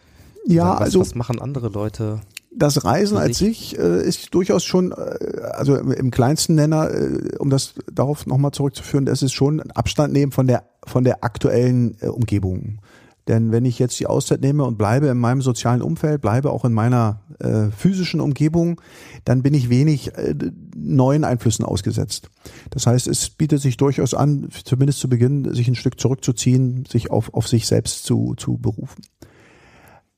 [0.47, 2.21] ja, was, also was machen andere Leute?
[2.53, 7.37] Das Reisen als sich äh, ist durchaus schon, äh, also im, im kleinsten Nenner, äh,
[7.39, 11.23] um das darauf nochmal zurückzuführen, es ist schon ein Abstand nehmen von der von der
[11.25, 12.81] aktuellen äh, Umgebung.
[13.29, 16.65] Denn wenn ich jetzt die Auszeit nehme und bleibe in meinem sozialen Umfeld, bleibe auch
[16.65, 18.81] in meiner äh, physischen Umgebung,
[19.25, 20.35] dann bin ich wenig äh,
[20.75, 22.29] neuen Einflüssen ausgesetzt.
[22.71, 27.11] Das heißt, es bietet sich durchaus an, zumindest zu Beginn, sich ein Stück zurückzuziehen, sich
[27.11, 29.03] auf, auf sich selbst zu, zu berufen.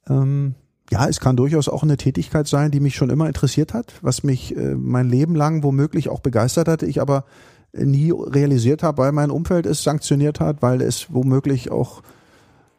[0.09, 0.55] Ähm,
[0.93, 4.25] ja, es kann durchaus auch eine Tätigkeit sein, die mich schon immer interessiert hat, was
[4.25, 7.25] mich äh, mein Leben lang womöglich auch begeistert hatte, ich aber
[7.73, 12.03] nie realisiert habe, weil mein Umfeld es sanktioniert hat, weil es womöglich auch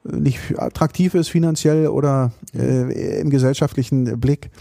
[0.06, 4.52] äh, nicht attraktiv ist finanziell oder äh, im gesellschaftlichen Blick.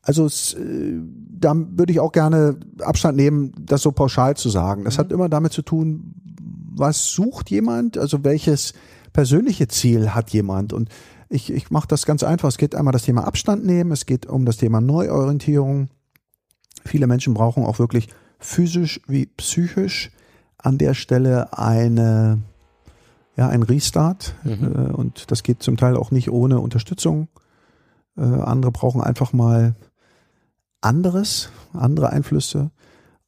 [0.00, 1.02] Also äh,
[1.38, 4.84] da würde ich auch gerne Abstand nehmen, das so pauschal zu sagen.
[4.84, 6.14] Das hat immer damit zu tun,
[6.74, 8.72] was sucht jemand, also welches
[9.12, 10.72] persönliche Ziel hat jemand.
[10.72, 10.88] Und
[11.28, 12.48] ich, ich mache das ganz einfach.
[12.48, 15.88] Es geht einmal das Thema Abstand nehmen, es geht um das Thema Neuorientierung.
[16.84, 18.08] Viele Menschen brauchen auch wirklich
[18.38, 20.10] physisch wie psychisch
[20.58, 22.42] an der Stelle eine,
[23.36, 24.34] ja, ein Restart.
[24.44, 24.50] Mhm.
[24.64, 27.28] Äh, Und das geht zum Teil auch nicht ohne Unterstützung.
[28.16, 29.74] Äh, andere brauchen einfach mal
[30.80, 32.70] anderes, andere Einflüsse.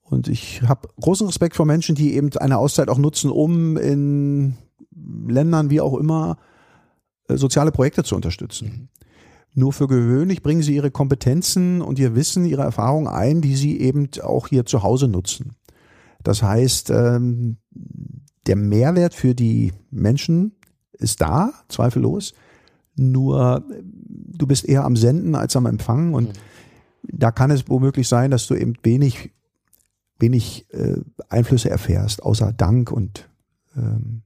[0.02, 4.56] Und ich habe großen Respekt vor Menschen, die eben eine Auszeit auch nutzen, um in
[4.90, 6.38] Ländern wie auch immer
[7.36, 8.88] soziale Projekte zu unterstützen.
[9.54, 13.80] Nur für gewöhnlich bringen sie ihre Kompetenzen und ihr Wissen, ihre Erfahrungen ein, die sie
[13.80, 15.56] eben auch hier zu Hause nutzen.
[16.22, 17.56] Das heißt, ähm,
[18.46, 20.52] der Mehrwert für die Menschen
[20.92, 22.34] ist da, zweifellos.
[22.96, 26.38] Nur äh, du bist eher am Senden als am Empfangen und
[27.02, 29.32] da kann es womöglich sein, dass du eben wenig,
[30.18, 33.28] wenig äh, Einflüsse erfährst, außer Dank und
[33.76, 34.22] ähm,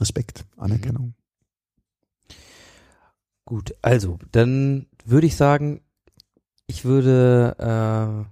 [0.00, 1.14] Respekt, Anerkennung.
[3.46, 5.80] Gut, also, dann würde ich sagen,
[6.66, 8.26] ich würde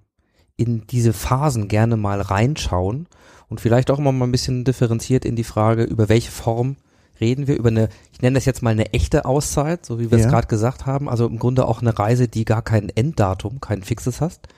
[0.59, 3.07] äh, in diese Phasen gerne mal reinschauen
[3.48, 6.77] und vielleicht auch immer mal ein bisschen differenziert in die Frage, über welche Form
[7.20, 10.18] reden wir, über eine, ich nenne das jetzt mal eine echte Auszeit, so wie wir
[10.18, 10.31] es Ja.
[10.31, 14.20] gerade gesagt haben, also im Grunde auch eine Reise, die gar kein Enddatum, kein fixes
[14.20, 14.48] hast.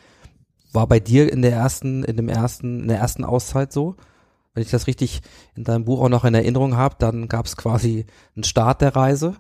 [0.73, 3.97] War bei dir in der ersten, in dem ersten, in der ersten Auszeit so?
[4.55, 5.21] Wenn ich das richtig
[5.55, 8.97] in deinem Buch auch noch in Erinnerung habe, dann gab es quasi einen Start der
[8.97, 9.37] Reise,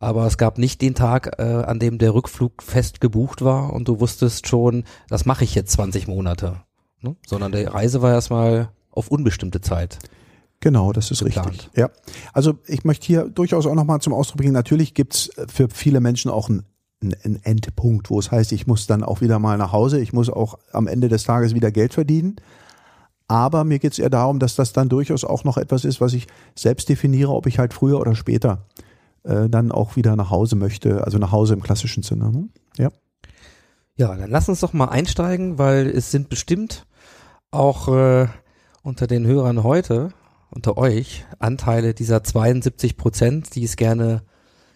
[0.00, 3.86] aber es gab nicht den Tag, äh, an dem der Rückflug fest gebucht war und
[3.86, 6.56] du wusstest schon, das mache ich jetzt 20 Monate,
[7.02, 7.14] ne?
[7.26, 9.98] sondern die Reise war erstmal auf unbestimmte Zeit.
[10.60, 11.50] Genau, das ist Geplant.
[11.50, 11.70] richtig.
[11.76, 11.90] Ja.
[12.32, 16.30] Also ich möchte hier durchaus auch nochmal zum Ausdruck bringen, natürlich gibt's für viele Menschen
[16.30, 16.64] auch einen,
[17.02, 20.30] einen Endpunkt, wo es heißt, ich muss dann auch wieder mal nach Hause, ich muss
[20.30, 22.36] auch am Ende des Tages wieder Geld verdienen.
[23.28, 26.26] Aber mir geht's eher darum, dass das dann durchaus auch noch etwas ist, was ich
[26.56, 28.66] selbst definiere, ob ich halt früher oder später
[29.24, 32.30] äh, dann auch wieder nach Hause möchte, also nach Hause im klassischen Sinne.
[32.30, 32.48] Ne?
[32.76, 32.90] Ja.
[33.96, 36.86] Ja, dann lass uns doch mal einsteigen, weil es sind bestimmt
[37.50, 38.28] auch äh,
[38.82, 40.10] unter den Hörern heute,
[40.50, 44.22] unter euch, Anteile dieser 72 Prozent, die es gerne,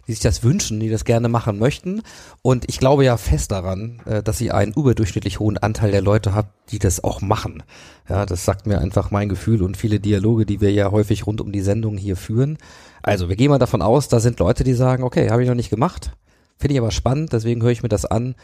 [0.07, 2.03] die sich das wünschen, die das gerne machen möchten.
[2.43, 6.35] Und ich glaube ja fest daran, äh, dass ihr einen überdurchschnittlich hohen Anteil der Leute
[6.35, 7.63] habt, die das auch machen.
[8.09, 11.41] Ja, das sagt mir einfach mein Gefühl und viele Dialoge, die wir ja häufig rund
[11.41, 12.59] um die Sendung hier führen.
[13.03, 15.55] Also wir gehen mal davon aus, da sind Leute, die sagen, okay, habe ich noch
[15.55, 16.13] nicht gemacht,
[16.57, 18.35] finde ich aber spannend, deswegen höre ich mir das an.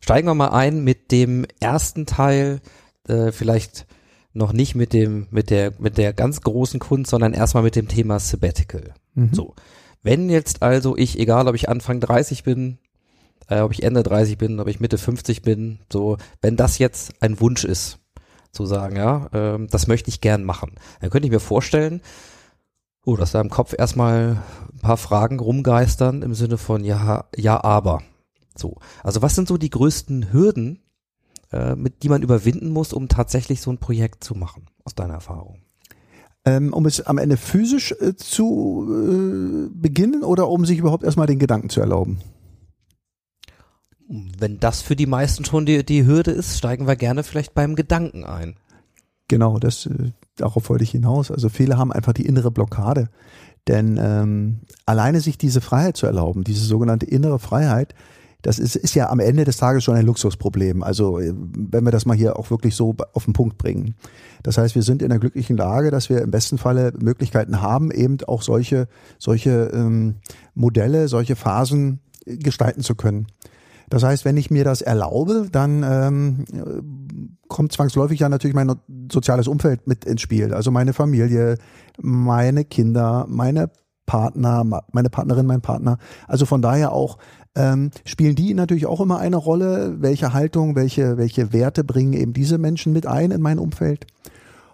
[0.00, 2.60] Steigen wir mal ein mit dem ersten Teil,
[3.08, 3.86] äh, vielleicht
[4.34, 7.88] noch nicht mit dem, mit der, mit der ganz großen Kunst, sondern erstmal mit dem
[7.88, 8.94] Thema Sabbatical.
[9.32, 9.54] So.
[10.02, 12.78] Wenn jetzt also ich, egal ob ich Anfang 30 bin,
[13.48, 17.12] äh, ob ich Ende 30 bin, ob ich Mitte 50 bin, so, wenn das jetzt
[17.20, 17.98] ein Wunsch ist,
[18.50, 22.02] zu sagen, ja, ähm, das möchte ich gern machen, dann könnte ich mir vorstellen,
[23.04, 27.62] oh, dass da im Kopf erstmal ein paar Fragen rumgeistern im Sinne von ja, ja,
[27.62, 28.02] aber.
[28.56, 28.76] So.
[29.02, 30.80] Also was sind so die größten Hürden,
[31.50, 35.14] äh, mit die man überwinden muss, um tatsächlich so ein Projekt zu machen, aus deiner
[35.14, 35.61] Erfahrung?
[36.44, 41.28] Ähm, um es am Ende physisch äh, zu äh, beginnen oder um sich überhaupt erstmal
[41.28, 42.18] den Gedanken zu erlauben?
[44.08, 47.76] Wenn das für die meisten schon die, die Hürde ist, steigen wir gerne vielleicht beim
[47.76, 48.56] Gedanken ein.
[49.28, 51.30] Genau, das äh, darauf wollte ich hinaus.
[51.30, 53.08] Also viele haben einfach die innere Blockade.
[53.68, 57.94] Denn ähm, alleine sich diese Freiheit zu erlauben, diese sogenannte innere Freiheit,
[58.42, 60.82] das ist, ist ja am Ende des Tages schon ein Luxusproblem.
[60.82, 63.94] Also äh, wenn wir das mal hier auch wirklich so auf den Punkt bringen.
[64.42, 67.90] Das heißt, wir sind in der glücklichen Lage, dass wir im besten Falle Möglichkeiten haben,
[67.90, 70.16] eben auch solche, solche ähm,
[70.54, 73.28] Modelle, solche Phasen äh, gestalten zu können.
[73.88, 78.72] Das heißt, wenn ich mir das erlaube, dann ähm, kommt zwangsläufig ja natürlich mein
[79.10, 80.54] soziales Umfeld mit ins Spiel.
[80.54, 81.58] Also meine Familie,
[82.00, 83.70] meine Kinder, meine
[84.06, 85.98] Partner, meine Partnerin, mein Partner.
[86.26, 87.18] Also von daher auch
[87.54, 89.96] ähm, spielen die natürlich auch immer eine Rolle.
[90.00, 94.06] Welche Haltung, welche, welche Werte bringen eben diese Menschen mit ein in mein Umfeld?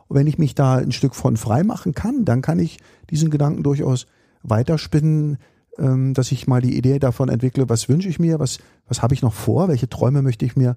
[0.06, 2.78] Und wenn ich mich da ein Stück von frei machen kann, dann kann ich
[3.10, 4.06] diesen Gedanken durchaus
[4.42, 5.38] weiterspinnen,
[5.78, 9.14] ähm, dass ich mal die Idee davon entwickle, was wünsche ich mir, was, was habe
[9.14, 10.76] ich noch vor, welche Träume möchte ich mir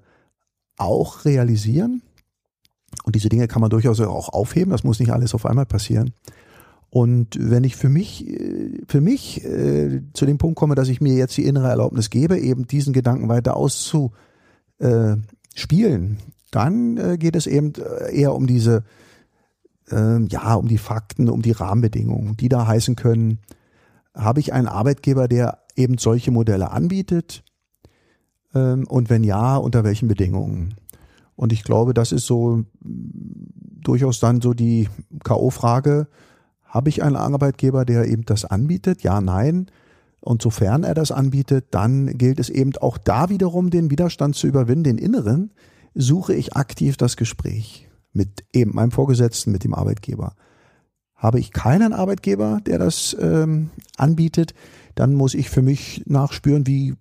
[0.77, 2.01] auch realisieren.
[3.03, 6.13] Und diese Dinge kann man durchaus auch aufheben, das muss nicht alles auf einmal passieren.
[6.91, 10.99] Und wenn ich für mich, äh, für mich äh, zu dem Punkt komme, dass ich
[10.99, 14.11] mir jetzt die innere Erlaubnis gebe, eben diesen Gedanken weiter auszuspielen,
[14.79, 16.15] äh,
[16.51, 18.83] dann äh, geht es eben äh, eher um diese,
[19.89, 23.39] äh, ja, um die Fakten, um die Rahmenbedingungen, die da heißen können,
[24.13, 27.41] habe ich einen Arbeitgeber, der eben solche Modelle anbietet?
[28.53, 30.75] Ähm, und wenn ja, unter welchen Bedingungen?
[31.37, 34.89] Und ich glaube, das ist so durchaus dann so die
[35.23, 36.07] K.O.-Frage.
[36.71, 39.03] Habe ich einen Arbeitgeber, der eben das anbietet?
[39.03, 39.69] Ja, nein.
[40.21, 44.47] Und sofern er das anbietet, dann gilt es eben auch da wiederum den Widerstand zu
[44.47, 45.51] überwinden, den inneren,
[45.93, 50.35] suche ich aktiv das Gespräch mit eben meinem Vorgesetzten, mit dem Arbeitgeber.
[51.13, 54.53] Habe ich keinen Arbeitgeber, der das ähm, anbietet,
[54.95, 56.95] dann muss ich für mich nachspüren, wie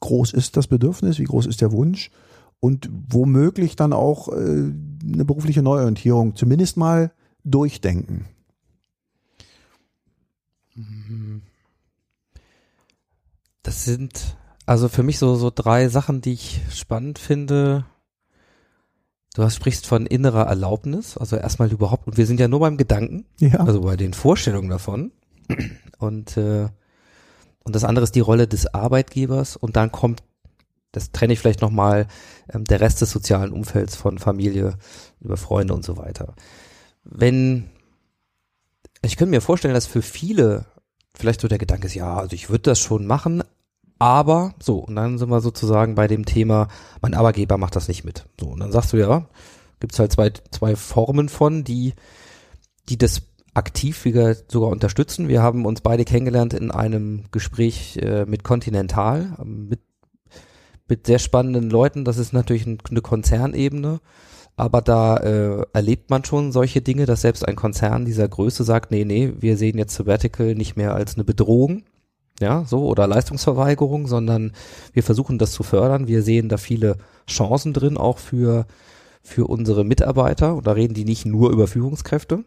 [0.00, 2.10] groß ist das Bedürfnis, wie groß ist der Wunsch
[2.60, 7.12] und womöglich dann auch äh, eine berufliche Neuorientierung zumindest mal
[7.44, 8.24] durchdenken.
[13.62, 17.84] Das sind also für mich so, so drei Sachen, die ich spannend finde.
[19.34, 22.76] Du hast, sprichst von innerer Erlaubnis, also erstmal überhaupt, und wir sind ja nur beim
[22.76, 23.60] Gedanken, Ja.
[23.60, 25.10] also bei den Vorstellungen davon.
[25.98, 26.68] Und, äh,
[27.64, 30.22] und das andere ist die Rolle des Arbeitgebers und dann kommt,
[30.92, 32.06] das trenne ich vielleicht nochmal,
[32.52, 34.74] ähm, der Rest des sozialen Umfelds von Familie
[35.20, 36.34] über Freunde und so weiter.
[37.04, 37.70] Wenn,
[39.02, 40.66] ich könnte mir vorstellen, dass für viele
[41.14, 43.42] vielleicht so der Gedanke ist, ja, also ich würde das schon machen,
[43.98, 46.68] aber so, und dann sind wir sozusagen bei dem Thema,
[47.00, 48.24] mein Arbeitgeber macht das nicht mit.
[48.40, 49.28] So, und dann sagst du ja,
[49.78, 51.94] gibt's halt zwei, zwei Formen von, die,
[52.88, 53.22] die das
[53.54, 54.02] aktiv
[54.48, 55.28] sogar unterstützen.
[55.28, 59.80] Wir haben uns beide kennengelernt in einem Gespräch äh, mit Continental, ähm, mit,
[60.88, 62.04] mit sehr spannenden Leuten.
[62.04, 64.00] Das ist natürlich ein, eine Konzernebene,
[64.56, 68.90] aber da äh, erlebt man schon solche Dinge, dass selbst ein Konzern dieser Größe sagt,
[68.90, 71.84] nee, nee, wir sehen jetzt Sabbatical nicht mehr als eine Bedrohung,
[72.40, 74.52] ja, so, oder Leistungsverweigerung, sondern
[74.92, 76.08] wir versuchen das zu fördern.
[76.08, 76.96] Wir sehen da viele
[77.28, 78.66] Chancen drin, auch für,
[79.22, 80.56] für unsere Mitarbeiter.
[80.56, 82.44] Und da reden die nicht nur über Führungskräfte.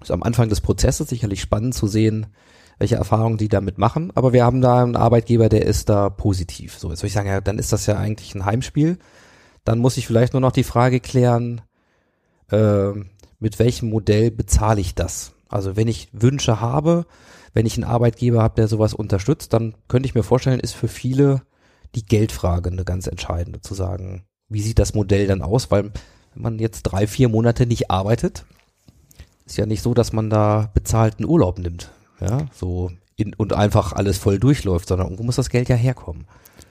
[0.00, 2.26] Ist am Anfang des Prozesses sicherlich spannend zu sehen,
[2.78, 4.12] welche Erfahrungen die damit machen.
[4.14, 6.78] Aber wir haben da einen Arbeitgeber, der ist da positiv.
[6.78, 8.98] So, jetzt würde ich sagen, ja, dann ist das ja eigentlich ein Heimspiel.
[9.68, 11.60] Dann muss ich vielleicht nur noch die Frage klären,
[12.50, 12.92] äh,
[13.38, 15.32] mit welchem Modell bezahle ich das?
[15.46, 17.04] Also wenn ich Wünsche habe,
[17.52, 20.88] wenn ich einen Arbeitgeber habe, der sowas unterstützt, dann könnte ich mir vorstellen, ist für
[20.88, 21.42] viele
[21.94, 25.70] die Geldfrage eine ganz entscheidende, zu sagen, wie sieht das Modell dann aus?
[25.70, 25.92] Weil
[26.32, 28.46] wenn man jetzt drei, vier Monate nicht arbeitet,
[29.44, 31.90] ist ja nicht so, dass man da bezahlten Urlaub nimmt,
[32.22, 36.24] ja, so in, und einfach alles voll durchläuft, sondern irgendwo muss das Geld ja herkommen.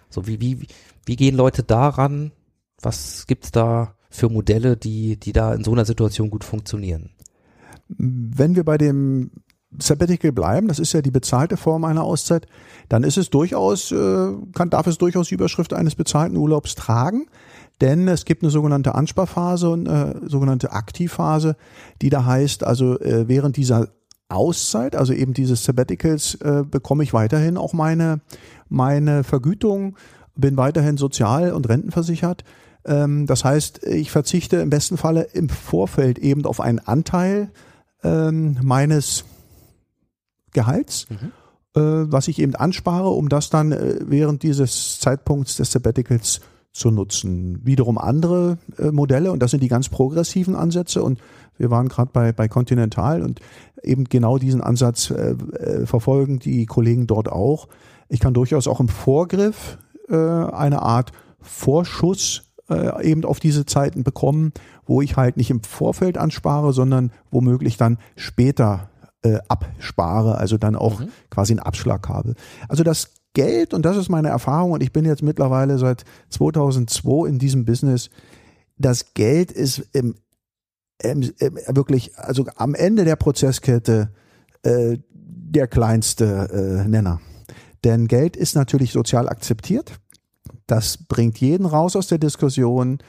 [0.10, 0.66] So wie, wie,
[1.06, 2.32] wie gehen Leute daran?
[2.82, 7.12] Was gibt's da für Modelle, die, die da in so einer Situation gut funktionieren?
[7.88, 9.32] Wenn wir bei dem
[9.78, 12.48] Sabbatical bleiben, das ist ja die bezahlte Form einer Auszeit,
[12.90, 17.28] dann ist es durchaus, äh, kann, darf es durchaus die Überschrift eines bezahlten Urlaubs tragen,
[17.82, 21.56] denn es gibt eine sogenannte Ansparphase und eine sogenannte Aktivphase,
[22.02, 23.90] die da heißt, also äh, während dieser
[24.30, 28.22] Auszeit, also eben dieses Sabbaticals, äh, bekomme ich weiterhin auch meine,
[28.70, 29.96] meine Vergütung,
[30.36, 32.44] bin weiterhin sozial und rentenversichert.
[32.88, 37.50] Ähm, das heißt, ich verzichte im besten Falle im Vorfeld eben auf einen Anteil
[38.04, 39.26] ähm, meines
[40.54, 41.08] Gehalts,
[41.76, 46.92] äh, was ich eben anspare, um das dann äh, während dieses Zeitpunkts des Sabbaticals zu
[46.92, 47.66] nutzen.
[47.66, 51.20] Wiederum andere äh, Modelle und das sind die ganz progressiven Ansätze und
[51.58, 53.42] wir waren gerade bei, bei Continental und
[53.84, 55.36] eben genau diesen Ansatz äh,
[55.86, 57.68] verfolgen die Kollegen dort auch.
[58.10, 64.04] Ich kann durchaus auch im Vorgriff äh, eine Art Vorschuss äh, eben auf diese Zeiten
[64.04, 64.52] bekommen,
[64.86, 68.90] wo ich halt nicht im Vorfeld anspare, sondern womöglich dann später
[69.24, 72.36] äh, abspare, also dann auch quasi einen Abschlag habe.
[72.68, 77.30] Also das Geld, und das ist meine Erfahrung, und ich bin jetzt mittlerweile seit 2002
[77.30, 78.10] in diesem Business,
[78.78, 80.16] das Geld ist im,
[81.02, 84.12] im, im wirklich, also am Ende der Prozesskette
[84.64, 87.22] äh, der kleinste äh, Nenner.
[87.84, 89.94] Denn Geld ist natürlich sozial akzeptiert.
[90.68, 93.00] Das bringt jeden raus aus der Diskussion.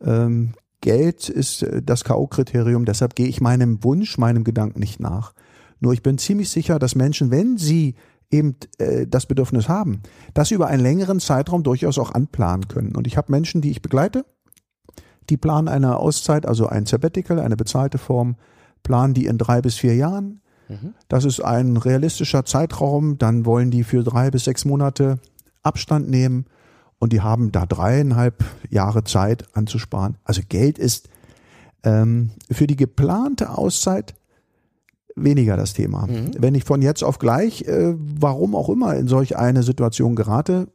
[0.00, 5.34] Ähm, Geld ist äh, das K.O.-Kriterium, deshalb gehe ich meinem Wunsch, meinem Gedanken nicht nach.
[5.80, 7.96] Nur ich bin ziemlich sicher, dass Menschen, wenn sie
[8.30, 10.02] eben äh, das Bedürfnis haben,
[10.34, 12.94] das über einen längeren Zeitraum durchaus auch anplanen können.
[12.94, 14.24] Und ich habe Menschen, die ich begleite,
[15.28, 18.36] die planen eine Auszeit, also ein Sabbatical, eine bezahlte Form,
[18.82, 20.40] planen die in drei bis vier Jahren.
[21.08, 23.18] Das ist ein realistischer Zeitraum.
[23.18, 25.18] Dann wollen die für drei bis sechs Monate
[25.62, 26.46] Abstand nehmen
[27.00, 30.18] und die haben da dreieinhalb Jahre Zeit anzusparen.
[30.22, 31.08] Also Geld ist
[31.82, 34.14] ähm, für die geplante Auszeit
[35.16, 36.06] weniger das Thema.
[36.38, 40.68] Wenn ich von jetzt auf gleich, äh, warum auch immer, in solch eine Situation gerate,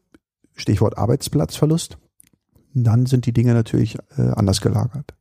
[0.56, 1.98] Stichwort Arbeitsplatzverlust,
[2.74, 5.14] dann sind die Dinge natürlich äh, anders gelagert.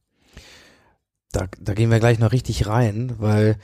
[1.32, 3.56] Da, da gehen wir gleich noch richtig rein, weil,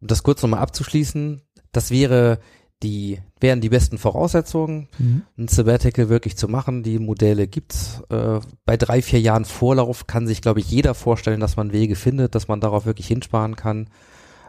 [0.00, 2.38] um das kurz nochmal abzuschließen, das wäre
[2.82, 5.22] die wären die besten Voraussetzungen, Mhm.
[5.38, 6.82] ein Sabbatical wirklich zu machen.
[6.82, 8.02] Die Modelle gibt's.
[8.10, 11.96] Äh, bei drei, vier Jahren Vorlauf kann sich, glaube ich, jeder vorstellen, dass man Wege
[11.96, 13.88] findet, dass man darauf wirklich hinsparen kann.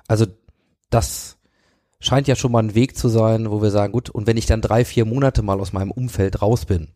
[0.07, 0.25] Also
[0.89, 1.37] das
[1.99, 4.45] scheint ja schon mal ein Weg zu sein, wo wir sagen, gut, und wenn ich
[4.45, 6.89] dann drei, vier Monate mal aus meinem Umfeld raus bin,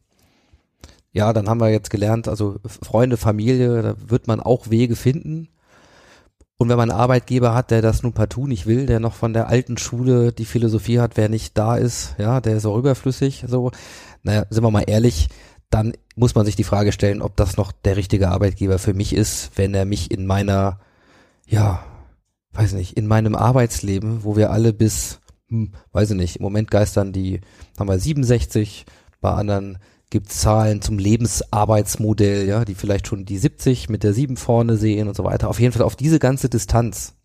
[1.13, 5.49] ja, dann haben wir jetzt gelernt, also Freunde, Familie, da wird man auch Wege finden.
[6.61, 9.33] Und wenn man einen Arbeitgeber hat, der das nun partout nicht will, der noch von
[9.33, 13.45] der alten Schule die Philosophie hat, wer nicht da ist, ja, der ist auch überflüssig,
[13.47, 13.71] so,
[14.21, 15.29] naja, sind wir mal ehrlich,
[15.71, 19.15] dann muss man sich die Frage stellen, ob das noch der richtige Arbeitgeber für mich
[19.15, 20.79] ist, wenn er mich in meiner,
[21.47, 21.83] ja,
[22.53, 25.19] weiß nicht, in meinem Arbeitsleben, wo wir alle bis,
[25.49, 27.41] hm, weiß ich nicht, im Moment geistern die,
[27.79, 28.85] haben wir 67,
[29.19, 29.79] bei anderen
[30.11, 35.07] gibt Zahlen zum Lebensarbeitsmodell, ja, die vielleicht schon die 70 mit der 7 vorne sehen
[35.07, 35.49] und so weiter.
[35.49, 37.15] Auf jeden Fall auf diese ganze Distanz,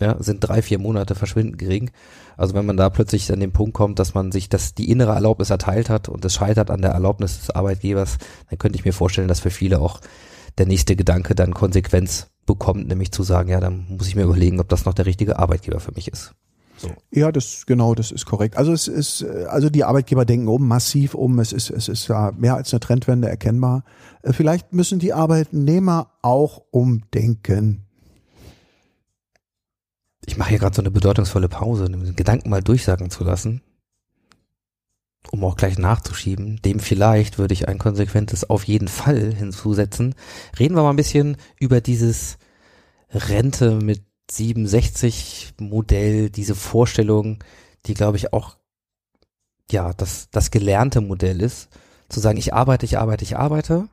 [0.00, 1.92] ja, sind drei, vier Monate verschwindend gering.
[2.36, 5.12] Also wenn man da plötzlich an den Punkt kommt, dass man sich das, die innere
[5.12, 8.18] Erlaubnis erteilt hat und es scheitert an der Erlaubnis des Arbeitgebers,
[8.50, 10.00] dann könnte ich mir vorstellen, dass für viele auch
[10.58, 14.58] der nächste Gedanke dann Konsequenz bekommt, nämlich zu sagen, ja, dann muss ich mir überlegen,
[14.58, 16.34] ob das noch der richtige Arbeitgeber für mich ist.
[17.10, 18.56] Ja, das genau, das ist korrekt.
[18.56, 21.38] Also es ist, äh, also die Arbeitgeber denken um, massiv um.
[21.38, 23.84] Es ist, es ist ja mehr als eine Trendwende erkennbar.
[24.22, 27.86] Äh, Vielleicht müssen die Arbeitnehmer auch umdenken.
[30.24, 33.60] Ich mache hier gerade so eine bedeutungsvolle Pause, um den Gedanken mal durchsagen zu lassen,
[35.30, 36.62] um auch gleich nachzuschieben.
[36.62, 40.14] Dem vielleicht würde ich ein konsequentes auf jeden Fall hinzusetzen.
[40.58, 42.38] Reden wir mal ein bisschen über dieses
[43.10, 44.02] Rente mit
[44.36, 47.42] 67 Modell, diese Vorstellung,
[47.86, 48.56] die glaube ich auch
[49.70, 51.68] ja, das das gelernte Modell ist,
[52.08, 53.88] zu sagen, ich arbeite, ich arbeite, ich arbeite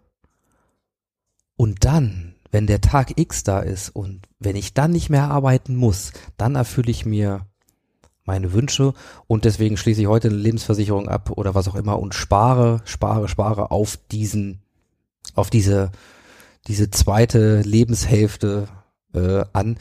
[1.55, 5.75] und dann, wenn der Tag X da ist und wenn ich dann nicht mehr arbeiten
[5.75, 7.45] muss, dann erfülle ich mir
[8.23, 8.93] meine Wünsche
[9.27, 13.27] und deswegen schließe ich heute eine Lebensversicherung ab oder was auch immer und spare, spare,
[13.27, 14.61] spare auf diesen,
[15.33, 15.91] auf diese,
[16.67, 18.67] diese zweite Lebenshälfte
[19.13, 19.77] äh, an.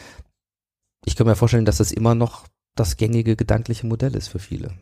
[1.08, 2.44] Ich kann mir vorstellen, dass das immer noch
[2.74, 4.72] das gängige gedankliche Modell ist für viele.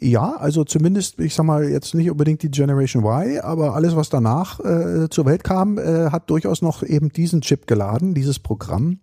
[0.00, 4.08] Ja, also zumindest, ich sag mal, jetzt nicht unbedingt die Generation Y, aber alles, was
[4.08, 8.98] danach äh, zur Welt kam, äh, hat durchaus noch eben diesen Chip geladen, dieses Programm.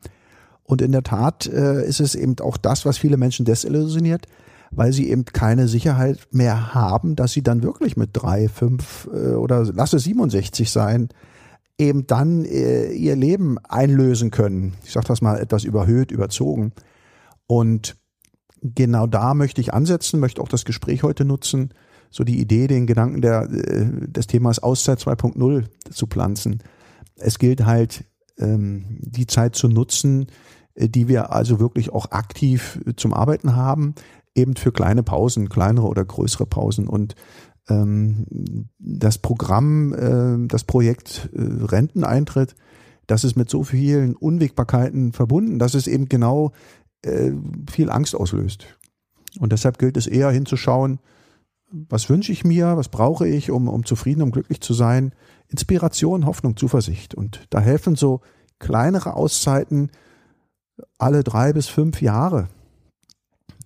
[0.64, 4.26] Und in der Tat äh, ist es eben auch das, was viele Menschen desillusioniert,
[4.72, 9.36] weil sie eben keine Sicherheit mehr haben, dass sie dann wirklich mit drei, fünf äh,
[9.36, 11.08] oder lasse 67 sein,
[11.84, 14.74] eben dann äh, ihr Leben einlösen können.
[14.84, 16.74] Ich sage das mal etwas überhöht, überzogen.
[17.48, 17.96] Und
[18.62, 21.74] genau da möchte ich ansetzen, möchte auch das Gespräch heute nutzen,
[22.10, 26.60] so die Idee, den Gedanken der, äh, des Themas Auszeit 2.0 zu pflanzen.
[27.16, 28.06] Es gilt halt,
[28.40, 30.28] ähm, die Zeit zu nutzen,
[30.76, 33.96] äh, die wir also wirklich auch aktiv zum Arbeiten haben,
[34.36, 36.88] eben für kleine Pausen, kleinere oder größere Pausen.
[36.88, 37.16] Und
[37.70, 38.26] ähm,
[38.80, 42.56] das Programm, äh, das Projekt äh, Renteneintritt,
[43.08, 46.52] das ist mit so vielen Unwägbarkeiten verbunden, dass es eben genau
[47.04, 47.32] äh,
[47.70, 48.66] viel Angst auslöst.
[49.40, 51.00] Und deshalb gilt es eher hinzuschauen,
[51.72, 55.14] was wünsche ich mir, was brauche ich, um, um zufrieden, um glücklich zu sein.
[55.48, 57.16] Inspiration, Hoffnung, Zuversicht.
[57.16, 58.22] Und da helfen so
[58.60, 59.90] kleinere Auszeiten
[60.98, 62.48] alle drei bis fünf Jahre.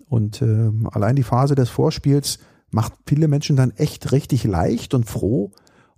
[0.05, 2.39] Und äh, allein die Phase des Vorspiels
[2.71, 5.51] macht viele Menschen dann echt richtig leicht und froh.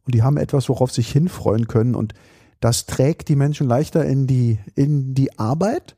[0.06, 1.96] Und die haben etwas, worauf sie sich hinfreuen können.
[1.96, 2.14] Und
[2.60, 5.96] das trägt die Menschen leichter in die, in die Arbeit,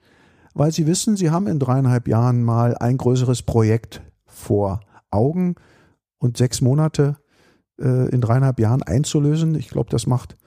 [0.54, 5.56] weil sie wissen, sie haben in dreieinhalb Jahren mal ein größeres Projekt vor Augen
[6.18, 7.18] und sechs Monate
[7.80, 9.56] äh, in dreieinhalb Jahren einzulösen.
[9.56, 10.38] Ich glaube, das macht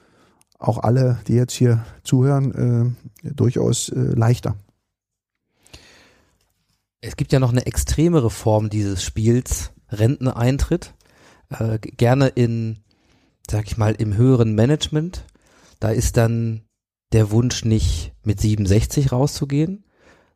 [0.58, 4.56] auch alle, die jetzt hier zuhören, äh, durchaus äh, leichter.
[7.00, 10.94] Es gibt ja noch eine extremere Form dieses Spiels, Renteneintritt,
[11.50, 12.78] äh, gerne in,
[13.50, 15.24] sag ich mal, im höheren Management.
[15.80, 16.62] Da ist dann
[17.12, 19.84] der Wunsch nicht mit 67 rauszugehen,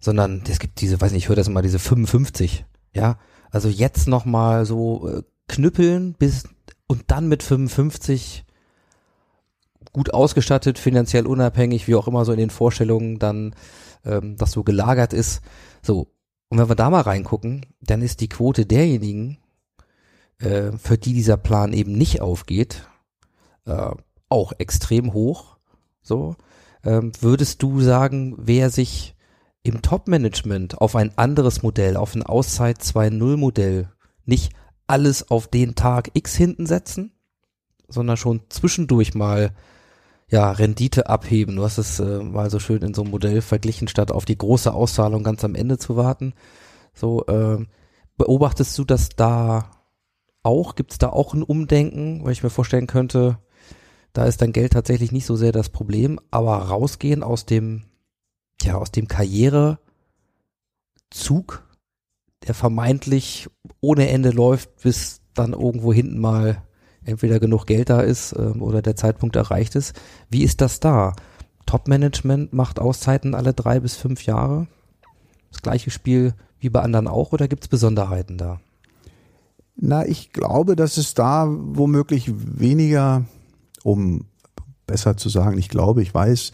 [0.00, 3.18] sondern es gibt diese, weiß nicht, ich höre das immer, diese 55, ja.
[3.50, 6.44] Also jetzt nochmal so äh, knüppeln bis
[6.86, 8.44] und dann mit 55
[9.92, 13.54] gut ausgestattet, finanziell unabhängig, wie auch immer so in den Vorstellungen dann
[14.04, 15.40] ähm, das so gelagert ist.
[15.82, 16.08] So,
[16.48, 19.38] und wenn wir da mal reingucken, dann ist die Quote derjenigen,
[20.38, 22.88] äh, für die dieser Plan eben nicht aufgeht,
[23.66, 23.90] äh,
[24.28, 25.58] auch extrem hoch.
[26.02, 26.36] So,
[26.84, 29.14] ähm, würdest du sagen, wer sich
[29.62, 33.90] im Top-Management auf ein anderes Modell, auf ein Auszeit 2.0 Modell
[34.24, 34.52] nicht
[34.86, 37.12] alles auf den Tag X hinten setzen,
[37.88, 39.54] sondern schon zwischendurch mal
[40.30, 41.56] ja, Rendite abheben.
[41.56, 44.36] Du hast es äh, mal so schön in so einem Modell verglichen, statt auf die
[44.36, 46.34] große Auszahlung ganz am Ende zu warten.
[46.94, 47.64] So, äh,
[48.16, 49.70] beobachtest du das da
[50.42, 50.74] auch?
[50.74, 53.38] Gibt es da auch ein Umdenken, weil ich mir vorstellen könnte,
[54.12, 57.84] da ist dein Geld tatsächlich nicht so sehr das Problem, aber rausgehen aus dem,
[58.62, 59.78] ja, aus dem Karrierezug,
[62.46, 63.48] der vermeintlich
[63.80, 66.62] ohne Ende läuft, bis dann irgendwo hinten mal
[67.08, 69.94] entweder genug Geld da ist ähm, oder der Zeitpunkt erreicht ist.
[70.30, 71.14] Wie ist das da?
[71.66, 74.66] Top-Management macht Auszeiten alle drei bis fünf Jahre?
[75.50, 78.60] Das gleiche Spiel wie bei anderen auch oder gibt es Besonderheiten da?
[79.76, 83.24] Na, ich glaube, dass es da womöglich weniger,
[83.84, 84.24] um
[84.86, 86.52] besser zu sagen, ich glaube, ich weiß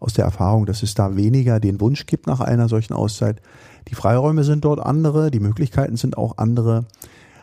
[0.00, 3.40] aus der Erfahrung, dass es da weniger den Wunsch gibt nach einer solchen Auszeit.
[3.88, 6.86] Die Freiräume sind dort andere, die Möglichkeiten sind auch andere.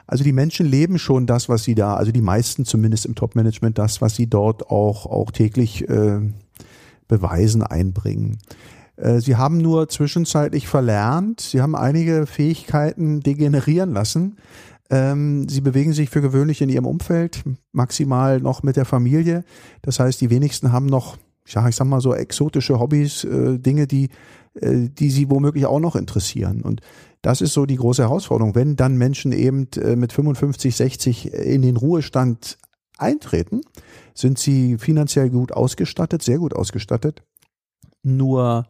[0.09, 3.77] Also die Menschen leben schon das, was sie da, also die meisten zumindest im Top-Management,
[3.77, 6.19] das, was sie dort auch, auch täglich äh,
[7.07, 8.39] beweisen, einbringen.
[8.95, 14.37] Äh, sie haben nur zwischenzeitlich verlernt, sie haben einige Fähigkeiten degenerieren lassen.
[14.89, 19.43] Ähm, sie bewegen sich für gewöhnlich in ihrem Umfeld, maximal noch mit der Familie.
[19.83, 23.85] Das heißt, die wenigsten haben noch, ja, ich sag mal so exotische Hobbys, äh, Dinge,
[23.85, 24.09] die,
[24.55, 26.61] die sie womöglich auch noch interessieren.
[26.61, 26.81] Und
[27.21, 28.55] das ist so die große Herausforderung.
[28.55, 32.57] Wenn dann Menschen eben äh, mit 55, 60 in den Ruhestand
[32.97, 33.61] eintreten,
[34.13, 37.23] sind sie finanziell gut ausgestattet, sehr gut ausgestattet.
[38.03, 38.65] Nur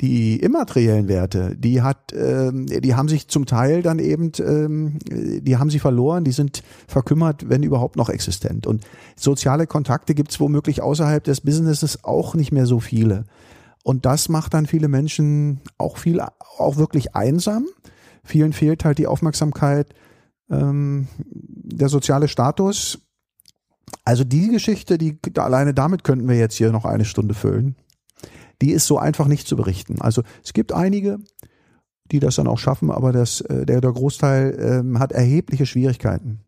[0.00, 5.56] die immateriellen Werte, die hat, ähm, die haben sich zum Teil dann eben, ähm, die
[5.56, 8.66] haben sie verloren, die sind verkümmert, wenn überhaupt noch existent.
[8.66, 13.24] Und soziale Kontakte gibt es womöglich außerhalb des Businesses auch nicht mehr so viele.
[13.84, 16.20] Und das macht dann viele Menschen auch viel,
[16.58, 17.66] auch wirklich einsam.
[18.24, 19.94] Vielen fehlt halt die Aufmerksamkeit,
[20.50, 22.98] ähm, der soziale Status.
[24.04, 27.76] Also die Geschichte, die alleine damit könnten wir jetzt hier noch eine Stunde füllen
[28.62, 30.00] die ist so einfach nicht zu berichten.
[30.00, 31.18] Also es gibt einige,
[32.10, 36.40] die das dann auch schaffen, aber das, äh, der, der Großteil ähm, hat erhebliche Schwierigkeiten.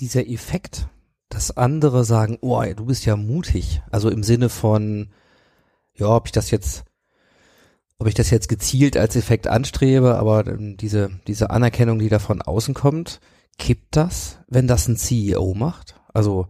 [0.00, 0.88] Dieser Effekt,
[1.28, 5.10] dass andere sagen, oh, du bist ja mutig, also im Sinne von,
[5.98, 6.84] ja, ob ich das jetzt,
[7.98, 12.18] ob ich das jetzt gezielt als Effekt anstrebe, aber ähm, diese, diese Anerkennung, die da
[12.18, 13.20] von außen kommt,
[13.58, 16.00] kippt das, wenn das ein CEO macht?
[16.12, 16.48] Also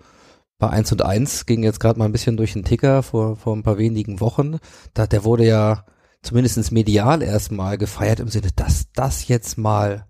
[0.58, 3.56] bei 1 und 1 ging jetzt gerade mal ein bisschen durch den Ticker vor, vor
[3.56, 4.58] ein paar wenigen Wochen.
[4.92, 5.84] Da, der wurde ja
[6.22, 10.06] zumindestens medial erstmal gefeiert im Sinne, dass das jetzt mal,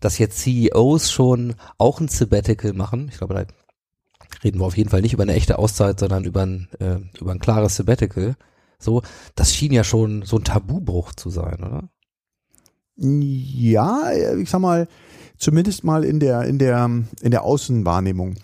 [0.00, 3.08] dass jetzt CEOs schon auch ein Sabbatical machen.
[3.10, 3.44] Ich glaube, da
[4.42, 7.32] reden wir auf jeden Fall nicht über eine echte Auszeit, sondern über ein, äh, über
[7.32, 8.36] ein klares Sabbatical.
[8.80, 9.02] So,
[9.34, 11.88] das schien ja schon so ein Tabubruch zu sein, oder?
[12.96, 14.88] Ja, ich sag mal,
[15.38, 18.34] zumindest mal in der, in der, in der Außenwahrnehmung.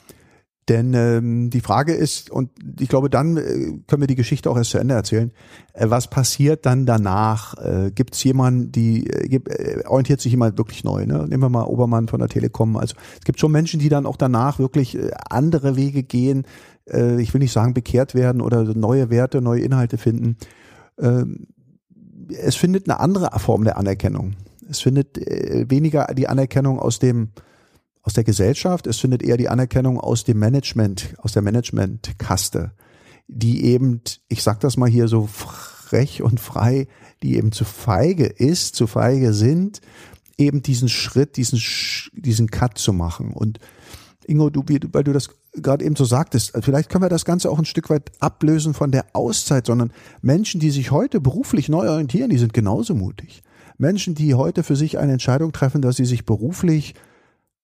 [0.68, 4.56] Denn ähm, die Frage ist, und ich glaube, dann äh, können wir die Geschichte auch
[4.56, 5.30] erst zu Ende erzählen,
[5.74, 7.54] äh, was passiert dann danach?
[7.58, 11.06] Äh, Gibt es jemanden, die äh, äh, orientiert sich jemand wirklich neu?
[11.06, 11.24] Ne?
[11.28, 12.76] Nehmen wir mal Obermann von der Telekom.
[12.76, 16.46] Also es gibt schon Menschen, die dann auch danach wirklich äh, andere Wege gehen.
[16.90, 20.36] Äh, ich will nicht sagen bekehrt werden oder neue Werte, neue Inhalte finden.
[20.98, 21.48] Ähm,
[22.28, 24.34] es findet eine andere Form der Anerkennung.
[24.68, 27.30] Es findet äh, weniger die Anerkennung aus dem
[28.06, 32.70] aus der Gesellschaft, es findet eher die Anerkennung aus dem Management, aus der Managementkaste,
[33.26, 36.86] die eben, ich sag das mal hier so frech und frei,
[37.24, 39.80] die eben zu feige ist, zu feige sind,
[40.38, 41.60] eben diesen Schritt, diesen,
[42.12, 43.32] diesen Cut zu machen.
[43.32, 43.58] Und
[44.24, 44.62] Ingo, du,
[44.92, 45.30] weil du das
[45.62, 48.90] gerade eben so sagtest, vielleicht können wir das Ganze auch ein Stück weit ablösen von
[48.90, 49.92] der Auszeit, sondern
[50.22, 53.42] Menschen, die sich heute beruflich neu orientieren, die sind genauso mutig.
[53.78, 56.94] Menschen, die heute für sich eine Entscheidung treffen, dass sie sich beruflich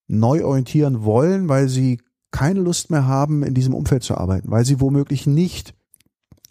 [0.08, 4.64] neu orientieren wollen, weil sie keine Lust mehr haben, in diesem Umfeld zu arbeiten, weil
[4.64, 5.74] sie womöglich nicht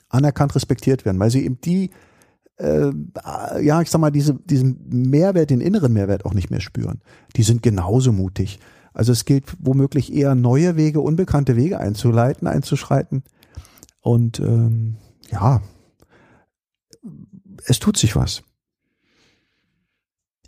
[0.10, 1.92] anerkannt respektiert werden, weil sie eben die,
[2.58, 2.92] äh,
[3.62, 7.02] ja, ich sag mal, diese, diesen Mehrwert, den inneren Mehrwert auch nicht mehr spüren.
[7.36, 8.60] Die sind genauso mutig.
[8.94, 13.24] Also es gilt womöglich eher neue Wege, unbekannte Wege einzuleiten, einzuschreiten.
[14.02, 14.98] Und ähm,
[15.32, 15.62] ja,
[17.66, 18.44] es tut sich was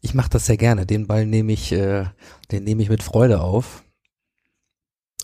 [0.03, 0.85] ich mache das sehr gerne.
[0.85, 2.05] Den Ball nehme ich, äh,
[2.51, 3.83] den nehme ich mit Freude auf.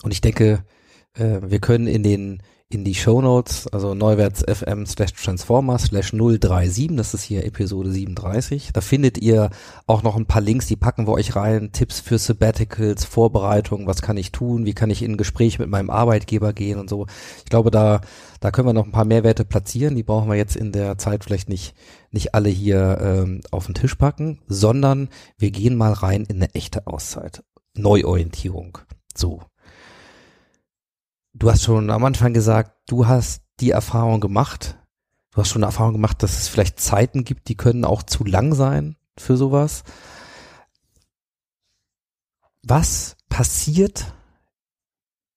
[0.02, 0.64] Und ich denke,
[1.12, 2.42] äh, wir können in den
[2.72, 7.90] in die Show Notes, also neuwärts fm slash transformer slash 037, das ist hier Episode
[7.90, 8.70] 37.
[8.72, 9.50] Da findet ihr
[9.88, 14.02] auch noch ein paar Links, die packen wir euch rein, Tipps für Sabbaticals, Vorbereitungen, was
[14.02, 17.06] kann ich tun, wie kann ich in ein Gespräch mit meinem Arbeitgeber gehen und so.
[17.38, 18.02] Ich glaube, da,
[18.38, 21.24] da können wir noch ein paar Mehrwerte platzieren, die brauchen wir jetzt in der Zeit
[21.24, 21.74] vielleicht nicht,
[22.12, 25.08] nicht alle hier ähm, auf den Tisch packen, sondern
[25.38, 27.42] wir gehen mal rein in eine echte Auszeit.
[27.74, 28.78] Neuorientierung.
[29.16, 29.40] So
[31.32, 34.78] du hast schon am Anfang gesagt, du hast die Erfahrung gemacht.
[35.30, 38.24] Du hast schon eine Erfahrung gemacht, dass es vielleicht Zeiten gibt, die können auch zu
[38.24, 39.84] lang sein für sowas.
[42.62, 44.12] was passiert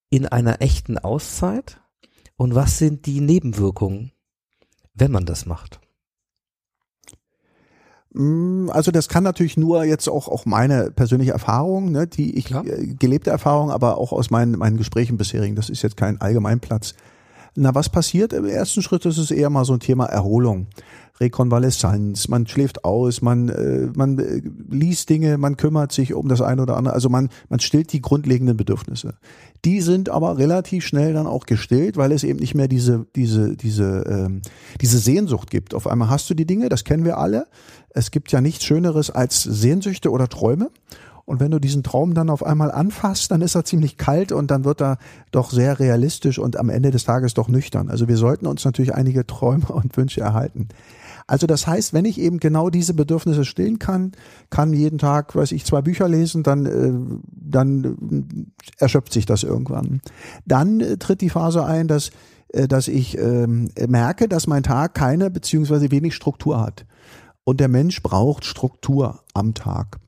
[0.09, 1.81] in einer echten Auszeit
[2.35, 4.11] und was sind die Nebenwirkungen,
[4.93, 5.79] wenn man das macht?
[8.13, 12.45] Mm, Also das kann natürlich nur jetzt auch auch meine persönliche Erfahrung, ne, die ich
[12.45, 12.65] Klar.
[12.65, 15.55] äh, gelebte Erfahrung, aber auch aus meinen meinen Gesprächen bisherigen.
[15.55, 16.93] Das ist jetzt kein Allgemeinplatz.
[17.55, 19.05] Na, was passiert im ersten Schritt?
[19.05, 20.65] Das ist eher mal so ein Thema Erholung,
[21.19, 22.27] Rekonvaleszenz.
[22.27, 24.41] Man schläft aus, man äh, man äh,
[24.71, 26.95] liest Dinge, man kümmert sich um das eine oder andere.
[26.95, 29.13] Also man man stillt die grundlegenden Bedürfnisse.
[29.65, 33.55] Die sind aber relativ schnell dann auch gestillt, weil es eben nicht mehr diese diese
[33.55, 34.41] diese ähm,
[34.81, 35.75] diese Sehnsucht gibt.
[35.75, 37.45] Auf einmal hast du die Dinge, das kennen wir alle.
[37.89, 40.71] Es gibt ja nichts Schöneres als Sehnsüchte oder Träume.
[41.25, 44.51] Und wenn du diesen Traum dann auf einmal anfasst, dann ist er ziemlich kalt und
[44.51, 44.97] dann wird er
[45.31, 47.89] doch sehr realistisch und am Ende des Tages doch nüchtern.
[47.89, 50.67] Also wir sollten uns natürlich einige Träume und Wünsche erhalten.
[51.25, 54.11] Also das heißt, wenn ich eben genau diese Bedürfnisse stillen kann,
[54.49, 56.91] kann jeden Tag, weiß ich, zwei Bücher lesen, dann, äh,
[57.31, 58.45] dann
[58.77, 60.01] äh, erschöpft sich das irgendwann.
[60.45, 62.11] Dann äh, tritt die Phase ein, dass,
[62.51, 66.85] dass ich ähm, merke, dass mein Tag keine beziehungsweise wenig Struktur hat.
[67.45, 70.02] Und der Mensch braucht Struktur am Tag.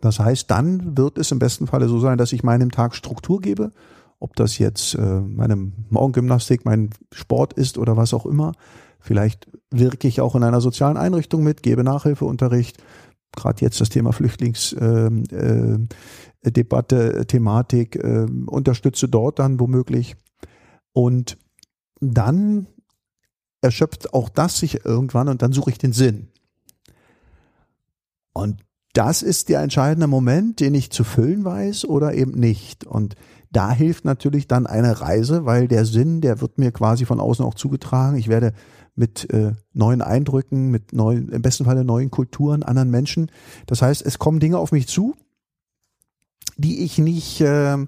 [0.00, 3.40] Das heißt, dann wird es im besten Falle so sein, dass ich meinem Tag Struktur
[3.40, 3.72] gebe,
[4.20, 5.56] ob das jetzt äh, meine
[5.90, 8.52] Morgengymnastik, mein Sport ist oder was auch immer.
[9.00, 12.82] Vielleicht wirke ich auch in einer sozialen Einrichtung mit, gebe Nachhilfeunterricht.
[13.36, 15.88] Gerade jetzt das Thema Flüchtlingsdebatte,
[16.42, 20.16] äh, Debatte, Thematik, äh, unterstütze dort dann womöglich.
[20.92, 21.36] Und
[22.00, 22.66] dann
[23.60, 26.28] erschöpft auch das sich irgendwann und dann suche ich den Sinn.
[28.32, 28.64] Und
[28.98, 32.84] das ist der entscheidende Moment, den ich zu füllen weiß oder eben nicht.
[32.84, 33.14] Und
[33.52, 37.44] da hilft natürlich dann eine Reise, weil der Sinn, der wird mir quasi von außen
[37.44, 38.18] auch zugetragen.
[38.18, 38.52] Ich werde
[38.96, 43.30] mit äh, neuen Eindrücken, mit neuen, im besten Falle neuen Kulturen, anderen Menschen.
[43.66, 45.14] Das heißt, es kommen Dinge auf mich zu,
[46.56, 47.86] die ich nicht, ähm,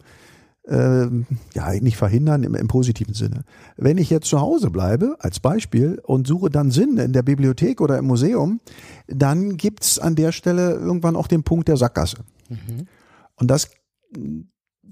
[0.71, 3.45] ähm, ja, nicht verhindern im, im positiven Sinne.
[3.77, 7.81] Wenn ich jetzt zu Hause bleibe, als Beispiel, und suche dann Sinn in der Bibliothek
[7.81, 8.61] oder im Museum,
[9.09, 12.19] dann gibt's an der Stelle irgendwann auch den Punkt der Sackgasse.
[13.35, 13.71] Und das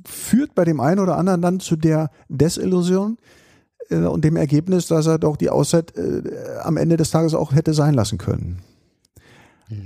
[0.05, 3.19] führt bei dem einen oder anderen dann zu der Desillusion
[3.91, 6.23] äh, und dem Ergebnis, dass er doch die Auszeit äh,
[6.63, 8.63] am Ende des Tages auch hätte sein lassen können.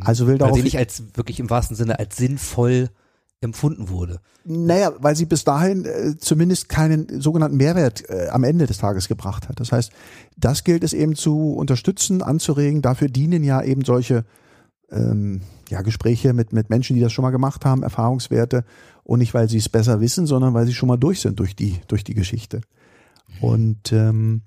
[0.00, 2.88] Also will darauf sie nicht als wirklich im wahrsten Sinne als sinnvoll
[3.42, 4.20] empfunden wurde.
[4.44, 9.08] Naja, weil sie bis dahin äh, zumindest keinen sogenannten Mehrwert äh, am Ende des Tages
[9.08, 9.60] gebracht hat.
[9.60, 9.92] Das heißt,
[10.36, 12.82] das gilt es eben zu unterstützen, anzuregen.
[12.82, 14.24] Dafür dienen ja eben solche
[14.90, 18.64] ähm, ja, Gespräche mit, mit Menschen, die das schon mal gemacht haben, Erfahrungswerte.
[19.04, 21.56] Und nicht, weil sie es besser wissen, sondern weil sie schon mal durch sind durch
[21.56, 22.60] die, durch die Geschichte.
[23.40, 24.42] Und ähm,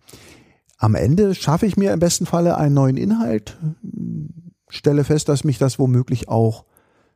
[0.77, 3.57] am Ende schaffe ich mir im besten Falle einen neuen Inhalt,
[4.69, 6.65] stelle fest, dass mich das womöglich auch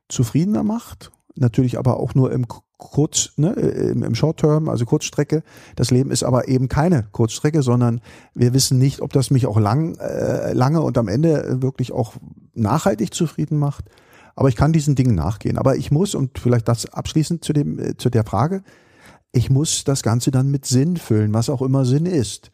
[0.07, 1.11] zufriedener macht.
[1.39, 2.45] Natürlich aber auch nur im
[2.77, 5.43] Kurz, ne, im, im Short Term, also Kurzstrecke.
[5.75, 7.99] Das Leben ist aber eben keine Kurzstrecke, sondern
[8.33, 12.13] wir wissen nicht, ob das mich auch lang, äh, lange und am Ende wirklich auch
[12.53, 13.85] nachhaltig zufrieden macht.
[14.35, 15.57] Aber ich kann diesen Dingen nachgehen.
[15.57, 18.63] Aber ich muss, und vielleicht das abschließend zu dem, äh, zu der Frage,
[19.31, 22.49] ich muss das Ganze dann mit Sinn füllen, was auch immer Sinn ist.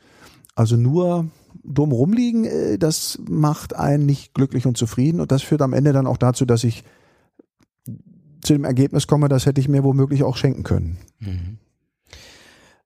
[0.56, 1.28] Also nur
[1.64, 5.94] dumm rumliegen, äh, das macht einen nicht glücklich und zufrieden und das führt am Ende
[5.94, 6.84] dann auch dazu, dass ich
[8.46, 10.98] zu dem Ergebnis komme, das hätte ich mir womöglich auch schenken können.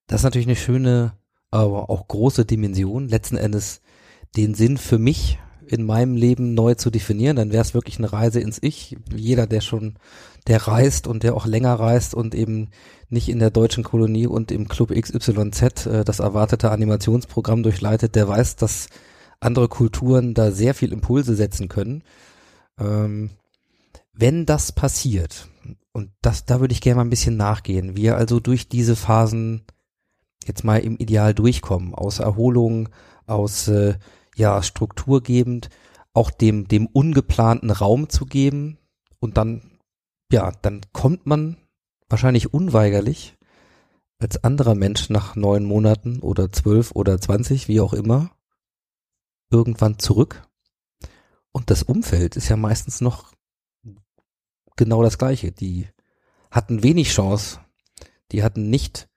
[0.08, 1.14] Das ist natürlich eine schöne,
[1.52, 3.82] aber auch große Dimension, letzten Endes
[4.36, 5.40] den Sinn für mich
[5.70, 8.98] in meinem Leben neu zu definieren, dann wäre es wirklich eine Reise ins Ich.
[9.14, 9.96] Jeder, der schon,
[10.48, 12.70] der reist und der auch länger reist und eben
[13.10, 18.28] nicht in der deutschen Kolonie und im Club XYZ äh, das erwartete Animationsprogramm durchleitet, der
[18.28, 18.88] weiß, dass
[19.40, 22.04] andere Kulturen da sehr viel Impulse setzen können.
[22.80, 23.30] Ähm,
[24.20, 25.50] wenn das passiert,
[25.92, 29.66] und das, da würde ich gerne mal ein bisschen nachgehen, wir also durch diese Phasen
[30.46, 32.90] jetzt mal im Ideal durchkommen, aus Erholung,
[33.26, 33.98] aus äh,
[34.36, 35.70] ja strukturgebend,
[36.14, 38.78] auch dem dem ungeplanten Raum zu geben
[39.20, 39.80] und dann
[40.32, 41.58] ja, dann kommt man
[42.08, 43.38] wahrscheinlich unweigerlich
[44.20, 48.32] als anderer Mensch nach neun Monaten oder zwölf oder zwanzig, wie auch immer,
[49.50, 50.44] irgendwann zurück.
[51.52, 53.34] Und das Umfeld ist ja meistens noch
[54.80, 55.52] genau das gleiche.
[55.52, 55.88] Die
[56.50, 57.60] hatten wenig Chance.
[58.32, 59.08] Die hatten nicht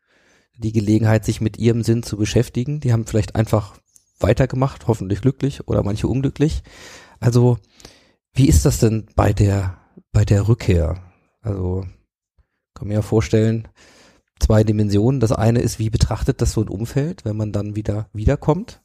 [0.59, 2.81] die Gelegenheit, sich mit ihrem Sinn zu beschäftigen.
[2.81, 3.77] Die haben vielleicht einfach
[4.21, 6.63] weitergemacht, hoffentlich glücklich oder manche unglücklich.
[7.21, 7.59] Also,
[8.35, 9.79] wie ist das denn bei der,
[10.13, 11.03] bei der Rückkehr?
[11.41, 11.87] Also,
[12.75, 13.69] kann mir ja vorstellen,
[14.39, 15.21] zwei Dimensionen.
[15.21, 18.82] Das eine ist, wie betrachtet das so ein Umfeld, wenn man dann wieder wiederkommt?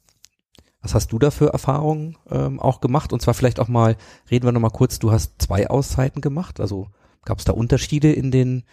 [0.80, 3.12] Was hast du da für Erfahrungen ähm, auch gemacht?
[3.12, 3.96] Und zwar vielleicht auch mal,
[4.30, 6.88] reden wir nochmal kurz, du hast zwei Auszeiten gemacht, also
[7.28, 8.64] Gab es da Unterschiede in den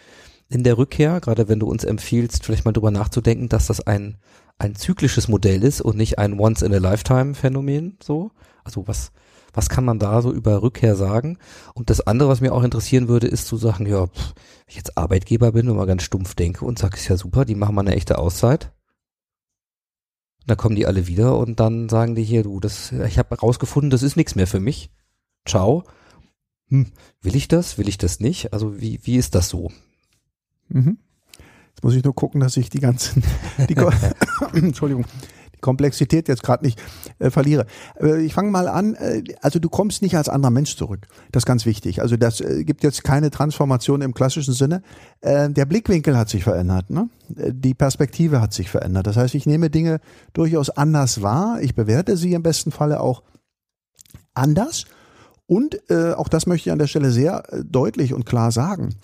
[0.48, 4.16] in der Rückkehr, gerade wenn du uns empfiehlst, vielleicht mal drüber nachzudenken, dass das ein
[4.58, 8.30] ein zyklisches Modell ist und nicht ein Once in a Lifetime Phänomen so?
[8.64, 9.12] Also was
[9.52, 11.36] was kann man da so über Rückkehr sagen?
[11.74, 14.76] Und das andere, was mir auch interessieren würde, ist zu sagen, ja, pff, wenn ich
[14.76, 17.74] jetzt Arbeitgeber bin und mal ganz stumpf denke und sage, ist ja super, die machen
[17.74, 18.72] mal eine echte Auszeit.
[20.46, 23.90] Da kommen die alle wieder und dann sagen die hier, du, das, ich habe rausgefunden,
[23.90, 24.90] das ist nichts mehr für mich.
[25.44, 25.84] Ciao.
[26.68, 26.86] Hm,
[27.20, 27.78] will ich das?
[27.78, 28.52] Will ich das nicht?
[28.52, 29.70] Also wie, wie ist das so?
[30.68, 30.98] Mhm.
[31.70, 33.22] Jetzt muss ich nur gucken, dass ich die ganzen,
[33.68, 33.74] die,
[34.54, 35.04] Entschuldigung,
[35.56, 36.80] die Komplexität jetzt gerade nicht
[37.18, 37.66] äh, verliere.
[38.00, 38.94] Äh, ich fange mal an.
[38.94, 41.06] Äh, also du kommst nicht als anderer Mensch zurück.
[41.32, 42.02] Das ist ganz wichtig.
[42.02, 44.82] Also das äh, gibt jetzt keine Transformation im klassischen Sinne.
[45.20, 46.90] Äh, der Blickwinkel hat sich verändert.
[46.90, 47.08] Ne?
[47.36, 49.06] Äh, Die Perspektive hat sich verändert.
[49.06, 50.00] Das heißt, ich nehme Dinge
[50.32, 51.58] durchaus anders wahr.
[51.60, 53.22] Ich bewerte sie im besten Falle auch
[54.34, 54.84] anders.
[55.46, 58.94] Und äh, auch das möchte ich an der Stelle sehr äh, deutlich und klar sagen.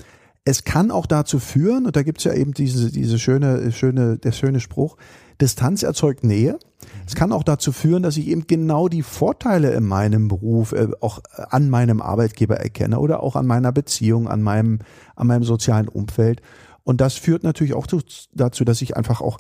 [0.45, 4.33] Es kann auch dazu führen, und da gibt's ja eben diese, diese schöne, schöne, der
[4.33, 4.97] schöne Spruch,
[5.43, 6.59] Distanz erzeugt Nähe.
[7.05, 10.87] Es kann auch dazu führen, dass ich eben genau die Vorteile in meinem Beruf äh,
[11.01, 14.79] auch äh, an meinem Arbeitgeber erkenne oder auch an meiner Beziehung, an meinem,
[15.17, 16.43] an meinem sozialen Umfeld.
[16.85, 18.01] Und das führt natürlich auch zu,
[18.35, 19.39] dazu, dass ich einfach auch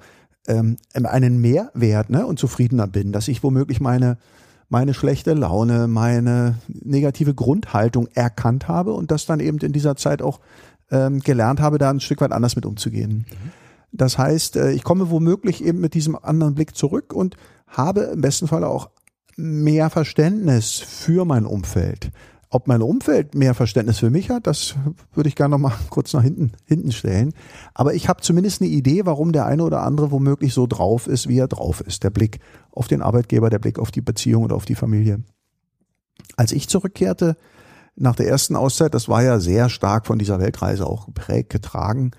[0.49, 4.19] ähm, einen Mehrwert ne, und zufriedener bin, dass ich womöglich meine,
[4.69, 10.21] meine schlechte Laune, meine negative Grundhaltung erkannt habe und das dann eben in dieser Zeit
[10.21, 10.41] auch
[10.91, 13.25] ähm, gelernt habe, da ein Stück weit anders mit umzugehen.
[13.93, 17.37] Das heißt, äh, ich komme womöglich eben mit diesem anderen Blick zurück und
[17.67, 18.91] habe im besten Fall auch
[19.37, 22.11] mehr Verständnis für mein Umfeld.
[22.49, 24.75] Ob mein Umfeld mehr Verständnis für mich hat, das
[25.15, 27.33] würde ich gerne noch mal kurz nach hinten, hinten stellen.
[27.73, 31.29] Aber ich habe zumindest eine Idee, warum der eine oder andere womöglich so drauf ist,
[31.29, 32.05] wie er drauf ist.
[32.05, 32.41] Der Blick
[32.71, 35.23] auf den Arbeitgeber, der Blick auf die Beziehung und auf die Familie.
[36.37, 37.37] Als ich zurückkehrte
[37.97, 42.11] nach der ersten Auszeit, das war ja sehr stark von dieser Weltreise auch geprägt, getragen.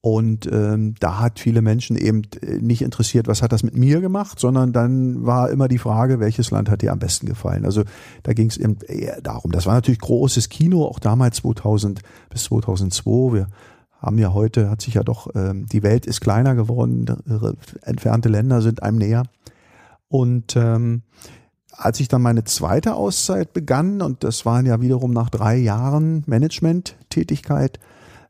[0.00, 4.00] Und ähm, da hat viele Menschen eben äh, nicht interessiert, was hat das mit mir
[4.00, 7.64] gemacht, sondern dann war immer die Frage, welches Land hat dir am besten gefallen.
[7.64, 7.82] Also
[8.22, 9.50] da ging es eben eher darum.
[9.50, 13.34] Das war natürlich großes Kino, auch damals 2000 bis 2002.
[13.34, 13.48] Wir
[14.00, 17.06] haben ja heute, hat sich ja doch, ähm, die Welt ist kleiner geworden,
[17.82, 19.24] entfernte Länder sind einem näher.
[20.06, 21.02] Und ähm,
[21.72, 26.22] als ich dann meine zweite Auszeit begann, und das waren ja wiederum nach drei Jahren
[26.26, 27.80] Management-Tätigkeit,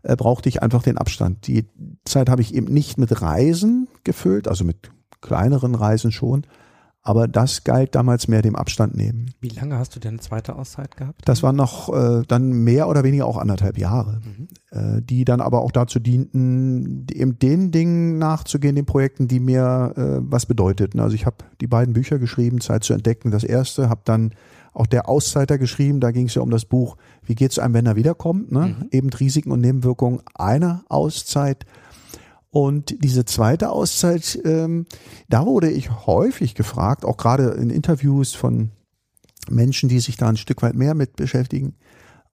[0.08, 1.46] äh, brauchte ich einfach den Abstand.
[1.46, 1.68] Die
[2.04, 4.90] Zeit habe ich eben nicht mit Reisen gefüllt, also mit
[5.20, 6.46] kleineren Reisen schon,
[7.02, 9.32] aber das galt damals mehr dem Abstand nehmen.
[9.40, 11.22] Wie lange hast du denn eine zweite Auszeit gehabt?
[11.26, 14.20] Das waren noch äh, dann mehr oder weniger auch anderthalb Jahre,
[14.70, 19.92] äh, die dann aber auch dazu dienten, eben den Dingen nachzugehen, den Projekten, die mir
[19.96, 21.00] äh, was bedeuteten.
[21.00, 23.30] Also ich habe die beiden Bücher geschrieben, Zeit zu entdecken.
[23.30, 24.32] Das erste, habe dann
[24.72, 26.00] auch der Auszeiter geschrieben.
[26.00, 26.96] Da ging es ja um das Buch,
[27.28, 28.50] wie geht es einem, wenn er wiederkommt?
[28.50, 28.88] Ne?
[28.90, 31.66] Eben Risiken und Nebenwirkungen einer Auszeit.
[32.48, 34.86] Und diese zweite Auszeit, ähm,
[35.28, 38.70] da wurde ich häufig gefragt, auch gerade in Interviews von
[39.50, 41.74] Menschen, die sich da ein Stück weit mehr mit beschäftigen,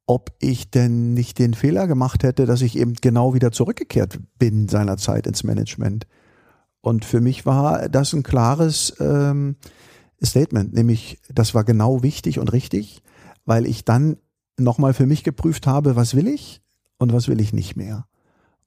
[0.05, 4.69] ob ich denn nicht den Fehler gemacht hätte, dass ich eben genau wieder zurückgekehrt bin
[4.69, 6.07] seinerzeit ins Management.
[6.79, 9.57] Und für mich war das ein klares ähm,
[10.23, 13.03] Statement, nämlich das war genau wichtig und richtig,
[13.43, 14.15] weil ich dann
[14.57, 16.61] nochmal für mich geprüft habe, was will ich
[16.97, 18.07] und was will ich nicht mehr.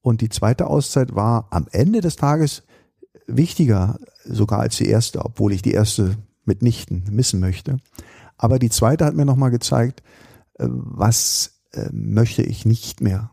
[0.00, 2.62] Und die zweite Auszeit war am Ende des Tages
[3.26, 7.78] wichtiger sogar als die erste, obwohl ich die erste mitnichten missen möchte.
[8.36, 10.02] Aber die zweite hat mir nochmal gezeigt,
[10.54, 13.30] äh, was äh, möchte ich nicht mehr.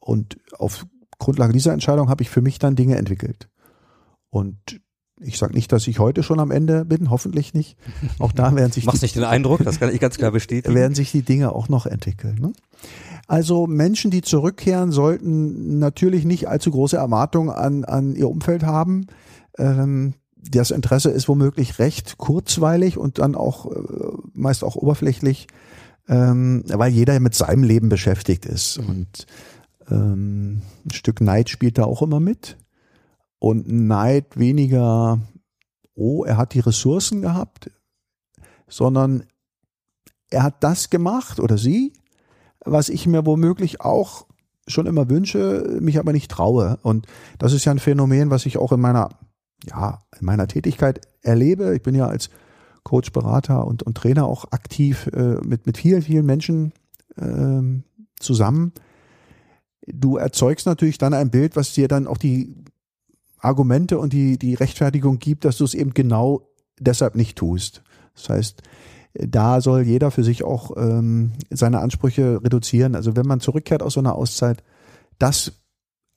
[0.00, 0.86] Und auf
[1.18, 3.48] Grundlage dieser Entscheidung habe ich für mich dann Dinge entwickelt.
[4.30, 4.80] Und
[5.20, 7.76] ich sage nicht, dass ich heute schon am Ende bin, hoffentlich nicht.
[8.18, 10.74] Auch da werden sich Machst die, nicht den Eindruck, das kann ich ganz klar bestätigen.
[10.74, 12.38] werden sich die Dinge auch noch entwickeln.
[12.40, 12.52] Ne?
[13.26, 19.06] Also Menschen, die zurückkehren, sollten natürlich nicht allzu große Erwartungen an, an ihr Umfeld haben.
[19.58, 23.78] Ähm, das Interesse ist womöglich recht kurzweilig und dann auch äh,
[24.34, 25.48] meist auch oberflächlich,
[26.08, 28.78] ähm, weil jeder mit seinem Leben beschäftigt ist.
[28.78, 29.26] Und
[29.90, 32.56] ähm, ein Stück Neid spielt da auch immer mit.
[33.38, 35.20] Und Neid weniger,
[35.94, 37.70] oh, er hat die Ressourcen gehabt,
[38.68, 39.24] sondern
[40.30, 41.92] er hat das gemacht oder sie,
[42.64, 44.26] was ich mir womöglich auch
[44.66, 46.78] schon immer wünsche, mich aber nicht traue.
[46.82, 47.06] Und
[47.38, 49.10] das ist ja ein Phänomen, was ich auch in meiner,
[49.64, 51.74] ja, in meiner Tätigkeit erlebe.
[51.76, 52.30] Ich bin ja als
[52.82, 56.72] Coach, Berater und, und Trainer auch aktiv äh, mit, mit vielen, vielen Menschen
[57.16, 57.84] ähm,
[58.18, 58.72] zusammen.
[59.86, 62.54] Du erzeugst natürlich dann ein Bild, was dir dann auch die
[63.38, 67.82] Argumente und die, die Rechtfertigung gibt, dass du es eben genau deshalb nicht tust.
[68.14, 68.62] Das heißt,
[69.14, 72.94] da soll jeder für sich auch ähm, seine Ansprüche reduzieren.
[72.94, 74.62] Also wenn man zurückkehrt aus so einer Auszeit,
[75.18, 75.52] das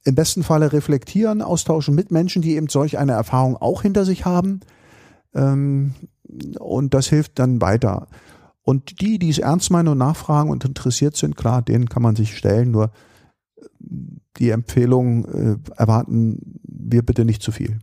[0.03, 4.25] im besten Falle reflektieren, austauschen mit Menschen, die eben solch eine Erfahrung auch hinter sich
[4.25, 4.61] haben.
[5.33, 5.93] Ähm,
[6.59, 8.07] und das hilft dann weiter.
[8.61, 12.15] Und die, die es ernst meinen und nachfragen und interessiert sind, klar, denen kann man
[12.15, 12.71] sich stellen.
[12.71, 12.91] Nur
[14.37, 17.79] die Empfehlung äh, erwarten wir bitte nicht zu viel.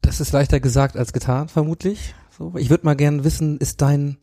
[0.00, 2.14] Das ist leichter gesagt als getan, vermutlich.
[2.36, 4.18] So, ich würde mal gerne wissen, ist dein,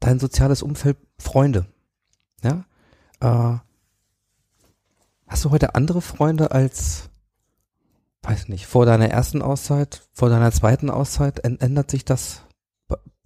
[0.00, 1.66] dein soziales Umfeld Freunde?
[2.42, 2.64] Ja?
[3.20, 3.58] Äh,
[5.26, 7.10] hast du heute andere Freunde als,
[8.22, 11.40] weiß nicht, vor deiner ersten Auszeit, vor deiner zweiten Auszeit?
[11.40, 12.42] Ändert sich das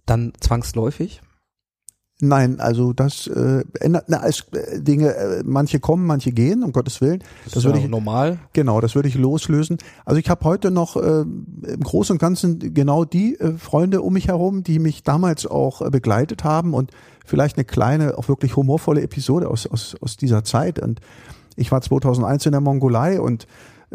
[0.05, 1.21] dann zwangsläufig?
[2.21, 6.71] Nein, also das äh, ändert na, als äh, Dinge, äh, manche kommen, manche gehen, um
[6.71, 7.19] Gottes Willen.
[7.19, 8.37] Das, Das ist würde ja ich- normal.
[8.53, 9.77] Genau, das würde ich loslösen.
[10.05, 14.13] Also ich habe heute noch äh, im Großen und Ganzen genau die äh, Freunde um
[14.13, 16.91] mich herum, die mich damals auch äh, begleitet haben und
[17.25, 20.79] vielleicht eine kleine, auch wirklich humorvolle Episode aus, aus, aus dieser Zeit.
[20.79, 21.01] Und
[21.57, 23.47] ich war 2001 in der Mongolei und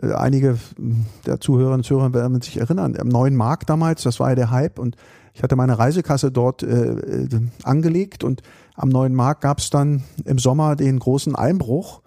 [0.03, 4.21] äh, einige mh, der Zuhörerinnen und Zuhörer werden sich erinnern, am neuen Markt damals, das
[4.21, 4.97] war ja der Hype und
[5.39, 7.29] ich hatte meine Reisekasse dort äh, äh,
[7.63, 8.43] angelegt und
[8.75, 12.03] am neuen Markt gab es dann im Sommer den großen Einbruch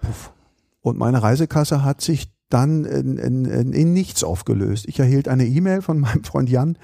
[0.81, 4.85] und meine Reisekasse hat sich dann in, in, in, in nichts aufgelöst.
[4.85, 6.77] Ich erhielt eine E-Mail von meinem Freund Jan,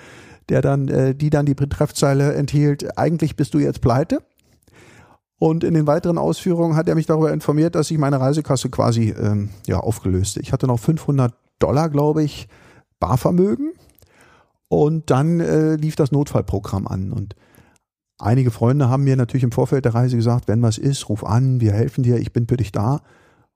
[0.47, 4.21] der dann, äh, die dann die Betreffzeile enthielt, eigentlich bist du jetzt pleite.
[5.39, 9.09] Und in den weiteren Ausführungen hat er mich darüber informiert, dass sich meine Reisekasse quasi
[9.09, 10.37] ähm, ja, aufgelöst.
[10.37, 12.47] Ich hatte noch 500 Dollar, glaube ich,
[13.01, 13.73] Barvermögen.
[14.69, 17.11] Und dann äh, lief das Notfallprogramm an.
[17.11, 17.35] Und
[18.17, 21.61] einige Freunde haben mir natürlich im Vorfeld der Reise gesagt, wenn was ist, ruf an,
[21.61, 23.01] wir helfen dir, ich bin für dich da.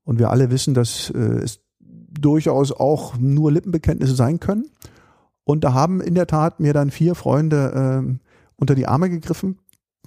[0.03, 4.65] Und wir alle wissen, dass äh, es durchaus auch nur Lippenbekenntnisse sein können.
[5.43, 8.19] Und da haben in der Tat mir dann vier Freunde ähm,
[8.55, 9.57] unter die Arme gegriffen.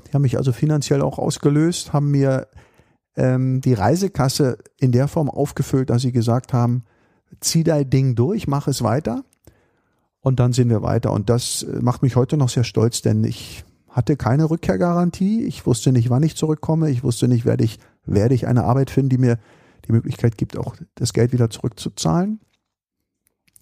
[0.07, 2.49] Die haben mich also finanziell auch ausgelöst, haben mir
[3.17, 6.85] ähm, die Reisekasse in der Form aufgefüllt, dass sie gesagt haben,
[7.41, 9.25] zieh dein Ding durch, mach es weiter.
[10.25, 11.13] Und dann sind wir weiter.
[11.13, 15.45] Und das äh, macht mich heute noch sehr stolz, denn ich hatte keine Rückkehrgarantie.
[15.45, 16.89] Ich wusste nicht, wann ich zurückkomme.
[16.89, 19.39] Ich wusste nicht, werde ich, werde ich eine Arbeit finden, die mir
[19.87, 22.41] die Möglichkeit gibt, auch das Geld wieder zurückzuzahlen.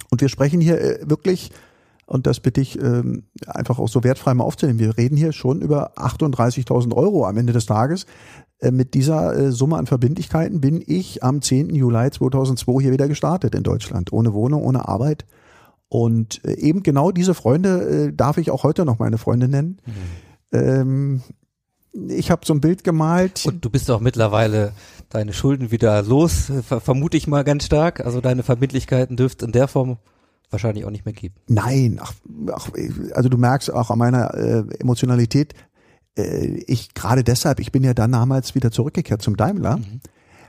[0.08, 1.50] Und wir sprechen hier äh, wirklich,
[2.06, 5.62] und das bitte ich ähm, einfach auch so wertfrei mal aufzunehmen, wir reden hier schon
[5.62, 8.06] über 38.000 Euro am Ende des Tages.
[8.60, 11.74] Äh, mit dieser Summe an Verbindlichkeiten bin ich am 10.
[11.74, 15.26] Juli 2002 hier wieder gestartet in Deutschland, ohne Wohnung, ohne Arbeit.
[15.92, 19.76] Und äh, eben genau diese Freunde äh, darf ich auch heute noch meine Freunde nennen.
[20.50, 21.20] Ähm,
[22.08, 23.44] ich habe so ein Bild gemalt.
[23.44, 24.72] Und du bist auch mittlerweile
[25.10, 28.00] deine Schulden wieder los, äh, ver vermute ich mal ganz stark.
[28.00, 29.98] Also deine Verbindlichkeiten dürfte in der Form
[30.48, 31.34] wahrscheinlich auch nicht mehr geben.
[31.46, 32.14] Nein, ach,
[32.50, 32.70] ach,
[33.12, 35.52] also du merkst auch an meiner äh, Emotionalität,
[36.16, 39.78] äh, ich gerade deshalb, ich bin ja dann damals wieder zurückgekehrt zum Daimler,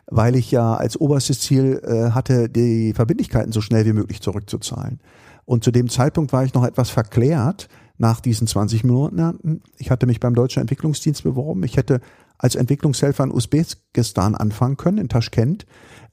[0.05, 5.01] weil ich ja als oberstes Ziel äh, hatte, die Verbindlichkeiten so schnell wie möglich zurückzuzahlen.
[5.45, 9.61] Und zu dem Zeitpunkt war ich noch etwas verklärt nach diesen 20 Monaten.
[9.77, 11.63] Ich hatte mich beim Deutschen Entwicklungsdienst beworben.
[11.63, 12.01] Ich hätte
[12.37, 15.65] als Entwicklungshelfer in Usbekistan anfangen können, in Taschkent,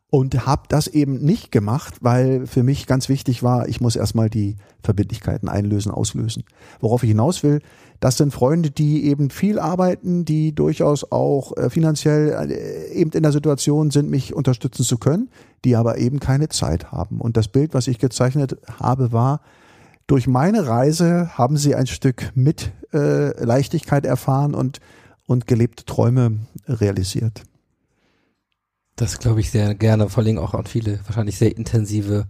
[0.09, 4.29] und habe das eben nicht gemacht, weil für mich ganz wichtig war, ich muss erstmal
[4.29, 6.45] die Verbindlichkeiten einlösen, auslösen.
[6.79, 7.59] Worauf ich hinaus will,
[7.99, 13.23] das sind Freunde, die eben viel arbeiten, die durchaus auch äh, finanziell äh, eben in
[13.23, 15.29] der Situation sind, mich unterstützen zu können,
[15.65, 17.21] die aber eben keine Zeit haben.
[17.21, 19.41] Und das Bild, was ich gezeichnet habe, war,
[20.05, 24.79] durch meine Reise haben sie ein Stück mit äh, Leichtigkeit erfahren und,
[25.25, 27.43] und gelebte Träume realisiert.
[28.95, 32.27] Das glaube ich sehr gerne, vor allem auch an viele wahrscheinlich sehr intensive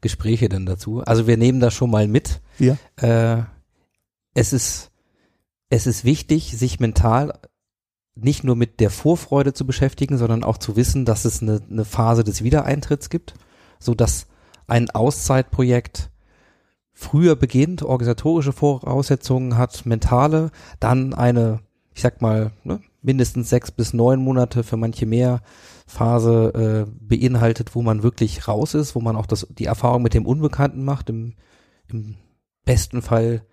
[0.00, 1.02] Gespräche dann dazu.
[1.02, 2.40] Also wir nehmen das schon mal mit.
[2.58, 2.76] Ja.
[2.96, 3.42] Äh,
[4.34, 4.89] es ist
[5.70, 7.38] es ist wichtig, sich mental
[8.16, 11.84] nicht nur mit der Vorfreude zu beschäftigen, sondern auch zu wissen, dass es eine, eine
[11.84, 13.34] Phase des Wiedereintritts gibt,
[13.78, 14.26] so dass
[14.66, 16.10] ein Auszeitprojekt
[16.92, 20.50] früher beginnt, organisatorische Voraussetzungen hat, mentale,
[20.80, 21.60] dann eine,
[21.94, 25.40] ich sag mal, ne, mindestens sechs bis neun Monate, für manche mehr
[25.86, 30.14] Phase äh, beinhaltet, wo man wirklich raus ist, wo man auch das, die Erfahrung mit
[30.14, 31.34] dem Unbekannten macht, im,
[31.88, 32.16] im
[32.64, 33.46] besten Fall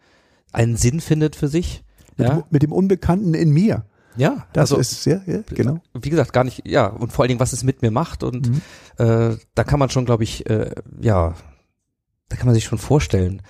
[0.51, 1.83] einen Sinn findet für sich.
[2.17, 3.85] Mit, Ja, dem, mit dem Unbekannten in mir.
[4.15, 5.79] ja Das also, ist sehr, ja, genau.
[5.93, 8.49] wie gesagt, gar nicht, ja, und vor allen Dingen, was es mit mir macht und
[8.49, 8.61] Mhm.
[8.97, 11.35] äh, da kann man schon, glaube ich, äh, ja,
[12.29, 13.41] da kann man sich schon vorstellen,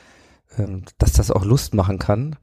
[0.58, 2.36] ähm, dass das auch Lust machen kann,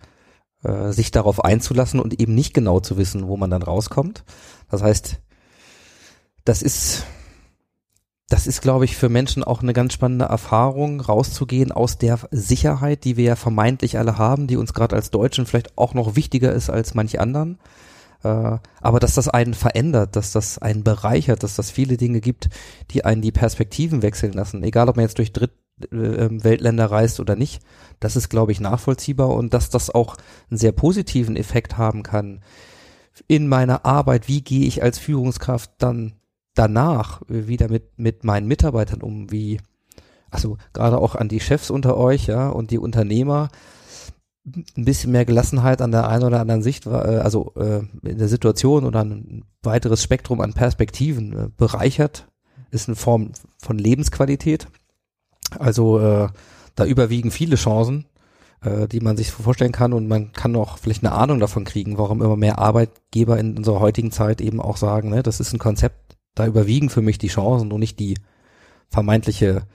[0.62, 4.24] äh, sich darauf einzulassen und eben nicht genau zu wissen, wo man dann rauskommt.
[4.70, 5.20] Das heißt,
[6.44, 7.04] das ist,
[8.34, 13.04] das ist, glaube ich, für Menschen auch eine ganz spannende Erfahrung, rauszugehen aus der Sicherheit,
[13.04, 16.52] die wir ja vermeintlich alle haben, die uns gerade als Deutschen vielleicht auch noch wichtiger
[16.52, 17.60] ist als manch anderen.
[18.24, 22.48] Äh, aber dass das einen verändert, dass das einen bereichert, dass das viele Dinge gibt,
[22.90, 24.64] die einen die Perspektiven wechseln lassen.
[24.64, 27.62] Egal, ob man jetzt durch Drittweltländer reist oder nicht,
[28.00, 30.16] das ist, glaube ich, nachvollziehbar und dass das auch
[30.50, 32.40] einen sehr positiven Effekt haben kann
[33.28, 34.26] in meiner Arbeit.
[34.26, 36.14] Wie gehe ich als Führungskraft dann
[36.54, 39.60] danach wieder mit, mit meinen Mitarbeitern um, wie,
[40.30, 43.48] also gerade auch an die Chefs unter euch, ja, und die Unternehmer,
[44.46, 48.28] ein bisschen mehr Gelassenheit an der einen oder anderen Sicht, äh, also äh, in der
[48.28, 52.26] Situation oder ein weiteres Spektrum an Perspektiven äh, bereichert,
[52.70, 54.66] ist eine Form von Lebensqualität.
[55.58, 56.28] Also
[56.74, 58.06] da überwiegen viele Chancen,
[58.90, 62.20] die man sich vorstellen kann und man kann auch vielleicht eine Ahnung davon kriegen, warum
[62.20, 66.13] immer mehr Arbeitgeber in unserer heutigen Zeit eben auch sagen, ne, das ist ein Konzept,
[66.34, 68.16] da überwiegen für mich die Chancen und nicht die
[68.88, 69.66] vermeintliche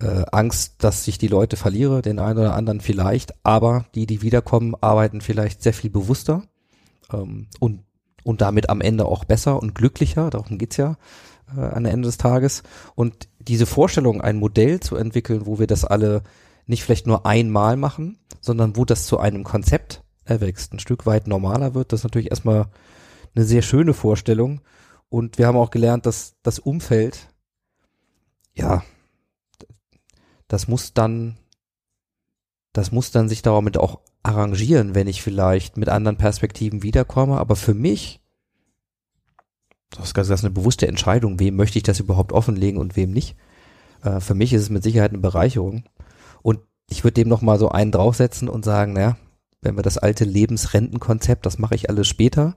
[0.00, 4.22] äh, Angst, dass ich die Leute verliere, den einen oder anderen vielleicht, aber die, die
[4.22, 6.42] wiederkommen, arbeiten vielleicht sehr viel bewusster
[7.12, 7.84] ähm, und,
[8.22, 10.96] und damit am Ende auch besser und glücklicher, darum geht's ja
[11.56, 12.62] äh, am Ende des Tages.
[12.94, 16.22] Und diese Vorstellung, ein Modell zu entwickeln, wo wir das alle
[16.66, 21.26] nicht vielleicht nur einmal machen, sondern wo das zu einem Konzept erwächst, ein Stück weit
[21.26, 22.66] normaler wird, das ist natürlich erstmal
[23.34, 24.60] eine sehr schöne Vorstellung
[25.08, 27.28] und wir haben auch gelernt, dass das Umfeld,
[28.54, 28.82] ja,
[30.48, 31.36] das muss dann,
[32.72, 37.38] das muss dann sich damit auch arrangieren, wenn ich vielleicht mit anderen Perspektiven wiederkomme.
[37.38, 38.20] Aber für mich,
[39.90, 43.36] das ist eine bewusste Entscheidung, wem möchte ich das überhaupt offenlegen und wem nicht.
[44.02, 45.84] Äh, für mich ist es mit Sicherheit eine Bereicherung.
[46.42, 49.16] Und ich würde dem nochmal so einen draufsetzen und sagen, naja,
[49.60, 52.56] wenn wir das alte Lebensrentenkonzept, das mache ich alles später,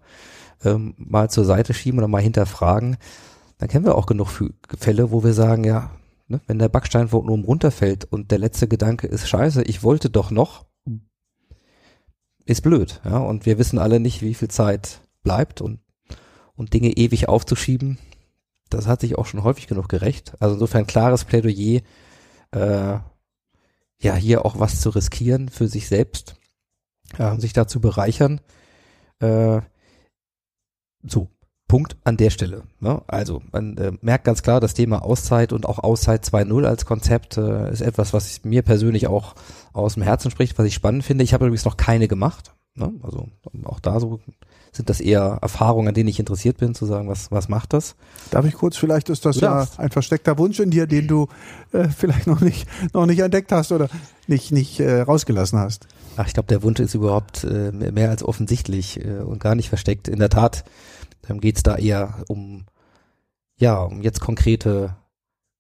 [0.64, 2.98] ähm, mal zur Seite schieben oder mal hinterfragen,
[3.58, 4.30] dann kennen wir auch genug
[4.78, 5.92] Fälle, wo wir sagen, ja,
[6.28, 10.10] ne, wenn der Backstein von oben runterfällt und der letzte Gedanke ist, scheiße, ich wollte
[10.10, 10.66] doch noch,
[12.46, 15.80] ist blöd, ja, und wir wissen alle nicht, wie viel Zeit bleibt und,
[16.56, 18.00] und Dinge ewig aufzuschieben,
[18.72, 20.34] das hat sich auch schon häufig genug gerecht.
[20.40, 21.82] Also insofern klares Plädoyer,
[22.52, 23.00] äh,
[24.02, 26.36] ja, hier auch was zu riskieren für sich selbst,
[27.18, 28.42] äh, sich da zu bereichern.
[29.20, 29.62] Äh,
[31.04, 31.28] so,
[31.72, 32.64] Punkt an der Stelle.
[32.82, 33.02] Ne?
[33.08, 37.38] Also man äh, merkt ganz klar, das Thema Auszeit und auch Auszeit 2.0 als Konzept
[37.38, 39.36] äh, ist etwas, was mir persönlich auch
[39.72, 41.24] aus dem Herzen spricht, was ich spannend finde.
[41.24, 42.54] Ich habe übrigens noch keine gemacht.
[42.76, 42.92] Ne?
[43.04, 43.30] Also
[43.64, 44.20] auch da so
[44.74, 47.96] sind das eher Erfahrungen, an denen ich interessiert bin, zu sagen, was, was macht das?
[48.32, 51.28] Darf ich kurz, vielleicht ist das ja ein versteckter Wunsch in dir, den du
[51.72, 53.90] äh, vielleicht noch nicht, noch nicht entdeckt hast oder
[54.28, 55.88] nicht, nicht äh, rausgelassen hast.
[56.18, 59.70] Ach, ich glaube, der Wunsch ist überhaupt äh, mehr als offensichtlich äh, und gar nicht
[59.70, 60.08] versteckt.
[60.08, 60.66] In der Tat
[61.30, 62.66] ähm, geht es da eher um,
[63.58, 64.96] ja, um jetzt konkrete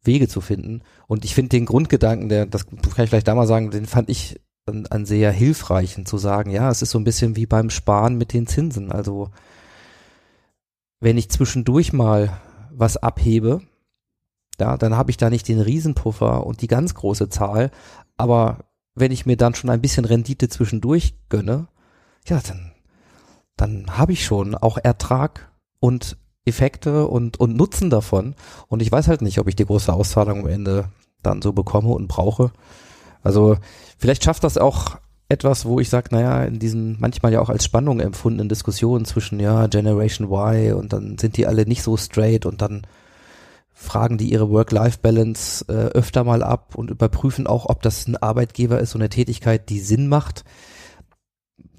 [0.03, 0.81] Wege zu finden.
[1.07, 4.09] Und ich finde den Grundgedanken, der, das kann ich vielleicht da mal sagen, den fand
[4.09, 8.17] ich an, sehr hilfreichen zu sagen, ja, es ist so ein bisschen wie beim Sparen
[8.17, 8.91] mit den Zinsen.
[8.91, 9.29] Also
[10.99, 12.37] wenn ich zwischendurch mal
[12.71, 13.61] was abhebe,
[14.59, 17.71] ja, dann habe ich da nicht den Riesenpuffer und die ganz große Zahl,
[18.17, 18.59] aber
[18.95, 21.67] wenn ich mir dann schon ein bisschen Rendite zwischendurch gönne,
[22.27, 22.71] ja, dann,
[23.55, 28.35] dann habe ich schon auch Ertrag und Effekte und, und Nutzen davon.
[28.67, 30.89] Und ich weiß halt nicht, ob ich die große Auszahlung am Ende
[31.21, 32.51] dann so bekomme und brauche.
[33.21, 33.57] Also
[33.97, 34.97] vielleicht schafft das auch
[35.29, 39.39] etwas, wo ich sage, naja, in diesen manchmal ja auch als Spannung empfundenen Diskussionen zwischen
[39.39, 42.81] ja Generation Y und dann sind die alle nicht so straight und dann
[43.81, 48.79] fragen die ihre Work-Life-Balance äh, öfter mal ab und überprüfen auch, ob das ein Arbeitgeber
[48.79, 50.45] ist und eine Tätigkeit, die Sinn macht.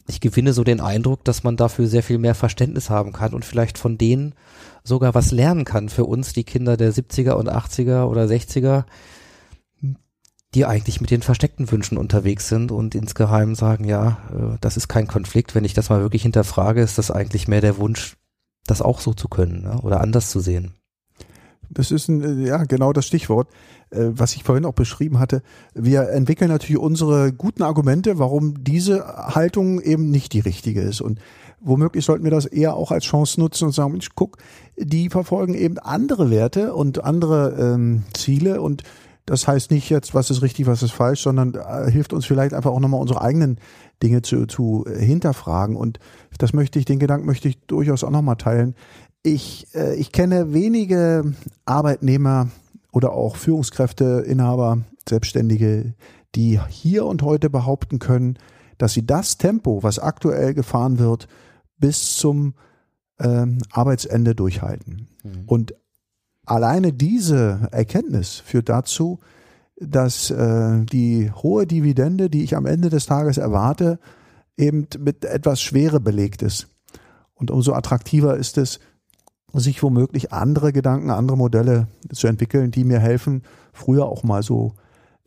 [0.08, 3.44] Ich gewinne so den Eindruck, dass man dafür sehr viel mehr Verständnis haben kann und
[3.44, 4.34] vielleicht von denen
[4.82, 8.84] sogar was lernen kann für uns, die Kinder der 70er und 80er oder 60er,
[10.54, 14.88] die eigentlich mit den versteckten Wünschen unterwegs sind und insgeheim sagen, ja, äh, das ist
[14.88, 15.54] kein Konflikt.
[15.54, 18.16] Wenn ich das mal wirklich hinterfrage, ist das eigentlich mehr der Wunsch,
[18.66, 19.80] das auch so zu können ne?
[19.82, 20.74] oder anders zu sehen.
[21.74, 23.48] Das ist ein, äh, ja genau das Stichwort,
[23.90, 25.42] äh, was ich vorhin auch beschrieben hatte.
[25.74, 31.00] Wir entwickeln natürlich unsere guten Argumente, warum diese Haltung eben nicht die richtige ist.
[31.00, 31.20] Und
[31.60, 34.38] womöglich sollten wir das eher auch als Chance nutzen und sagen, Mensch, guck,
[34.76, 38.82] die verfolgen eben andere Werte und andere ähm, Ziele und
[39.24, 42.54] das heißt nicht jetzt, was ist richtig, was ist falsch, sondern äh, hilft uns vielleicht
[42.54, 43.58] einfach auch nochmal unsere eigenen
[44.02, 45.76] Dinge zu, zu äh, hinterfragen.
[45.76, 46.00] Und
[46.38, 48.74] das möchte ich, den Gedanken möchte ich durchaus auch nochmal teilen.
[49.22, 52.48] Ich, äh, ich kenne wenige Arbeitnehmer
[52.92, 55.94] oder auch Führungskräfte, Inhaber, Selbstständige,
[56.34, 58.38] die hier und heute behaupten können,
[58.78, 61.28] dass sie das Tempo, was aktuell gefahren wird,
[61.78, 62.54] bis zum
[63.20, 65.08] ähm, Arbeitsende durchhalten.
[65.22, 65.44] Mhm.
[65.46, 65.74] Und
[66.44, 69.20] alleine diese Erkenntnis führt dazu,
[69.76, 73.98] dass äh, die hohe Dividende, die ich am Ende des Tages erwarte,
[74.56, 76.68] eben mit etwas Schwere belegt ist.
[77.34, 78.80] Und umso attraktiver ist es,
[79.60, 83.42] sich womöglich andere Gedanken, andere Modelle zu entwickeln, die mir helfen,
[83.72, 84.74] früher auch mal so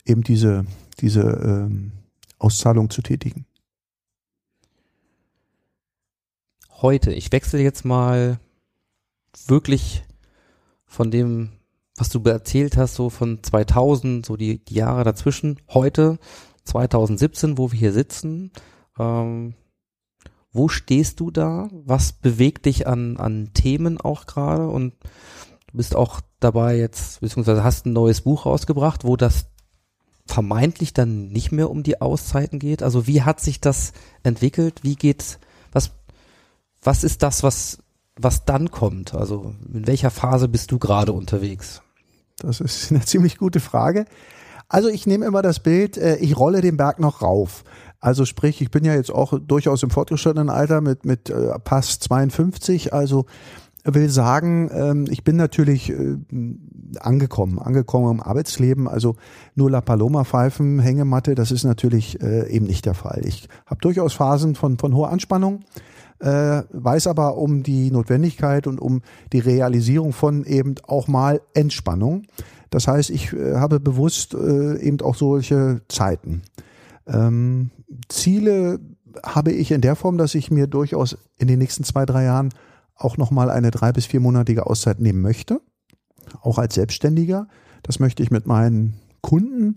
[0.04, 0.64] eben diese,
[1.00, 1.92] diese ähm,
[2.38, 3.46] Auszahlung zu tätigen.
[6.82, 8.38] Heute, ich wechsle jetzt mal
[9.46, 10.04] wirklich
[10.84, 11.52] von dem,
[11.96, 16.18] was du erzählt hast, so von 2000, so die, die Jahre dazwischen, heute
[16.64, 18.50] 2017, wo wir hier sitzen,
[18.98, 19.54] ähm,
[20.56, 21.68] wo stehst du da?
[21.72, 24.68] Was bewegt dich an, an Themen auch gerade?
[24.68, 24.94] Und
[25.68, 29.46] du bist auch dabei jetzt, beziehungsweise hast ein neues Buch rausgebracht, wo das
[30.26, 32.82] vermeintlich dann nicht mehr um die Auszeiten geht.
[32.82, 33.92] Also wie hat sich das
[34.22, 34.82] entwickelt?
[34.82, 35.38] Wie geht's,
[35.72, 35.92] was,
[36.82, 37.78] was ist das, was,
[38.16, 39.14] was dann kommt?
[39.14, 41.82] Also in welcher Phase bist du gerade unterwegs?
[42.38, 44.06] Das ist eine ziemlich gute Frage.
[44.68, 47.62] Also ich nehme immer das Bild, äh, ich rolle den Berg noch rauf.
[48.06, 51.98] Also sprich, ich bin ja jetzt auch durchaus im fortgeschrittenen Alter mit, mit äh, Pass
[51.98, 53.26] 52, also
[53.82, 56.16] will sagen, ähm, ich bin natürlich äh,
[57.00, 58.86] angekommen, angekommen im Arbeitsleben.
[58.86, 59.16] Also
[59.56, 63.22] nur La Paloma pfeifen, Hängematte, das ist natürlich äh, eben nicht der Fall.
[63.24, 65.64] Ich habe durchaus Phasen von, von hoher Anspannung,
[66.20, 69.02] äh, weiß aber um die Notwendigkeit und um
[69.32, 72.22] die Realisierung von eben auch mal Entspannung.
[72.70, 76.42] Das heißt, ich äh, habe bewusst äh, eben auch solche Zeiten.
[77.06, 77.70] Ähm,
[78.08, 78.80] Ziele
[79.24, 82.50] habe ich in der Form, dass ich mir durchaus in den nächsten zwei, drei Jahren
[82.94, 85.60] auch nochmal eine drei- bis viermonatige Auszeit nehmen möchte.
[86.40, 87.48] Auch als Selbstständiger.
[87.82, 89.74] Das möchte ich mit meinen Kunden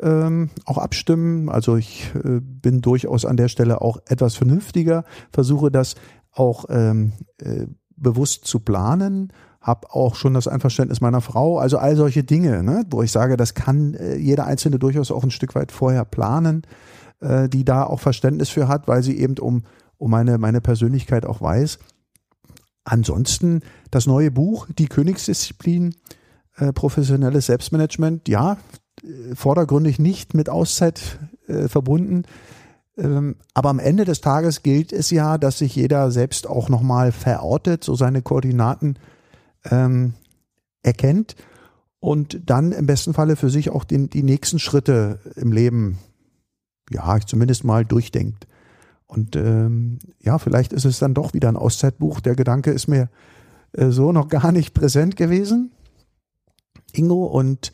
[0.00, 1.48] ähm, auch abstimmen.
[1.48, 5.96] Also ich äh, bin durchaus an der Stelle auch etwas vernünftiger, versuche das
[6.32, 7.66] auch ähm, äh,
[7.96, 9.32] bewusst zu planen,
[9.68, 13.36] habe auch schon das Einverständnis meiner Frau, also all solche Dinge, ne, wo ich sage,
[13.36, 16.62] das kann äh, jeder Einzelne durchaus auch ein Stück weit vorher planen,
[17.20, 19.64] äh, die da auch Verständnis für hat, weil sie eben um,
[19.98, 21.78] um meine, meine Persönlichkeit auch weiß.
[22.84, 23.60] Ansonsten
[23.90, 25.94] das neue Buch, Die Königsdisziplin,
[26.56, 28.56] äh, professionelles Selbstmanagement, ja,
[29.04, 32.22] äh, vordergründig nicht mit Auszeit äh, verbunden.
[32.96, 37.12] Ähm, aber am Ende des Tages gilt es ja, dass sich jeder selbst auch nochmal
[37.12, 38.96] verortet, so seine Koordinaten
[39.64, 40.14] ähm,
[40.82, 41.36] erkennt
[42.00, 45.98] und dann im besten Falle für sich auch den, die nächsten Schritte im Leben,
[46.90, 48.46] ja, zumindest mal durchdenkt.
[49.06, 52.20] Und ähm, ja, vielleicht ist es dann doch wieder ein Auszeitbuch.
[52.20, 53.08] Der Gedanke ist mir
[53.72, 55.72] äh, so noch gar nicht präsent gewesen,
[56.92, 57.72] Ingo, und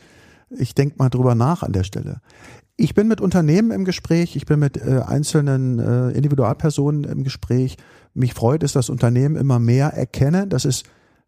[0.51, 2.21] ich denke mal drüber nach an der Stelle.
[2.77, 7.77] Ich bin mit Unternehmen im Gespräch, ich bin mit äh, einzelnen äh, Individualpersonen im Gespräch.
[8.15, 10.83] Mich freut es, dass Unternehmen immer mehr erkennen, dass es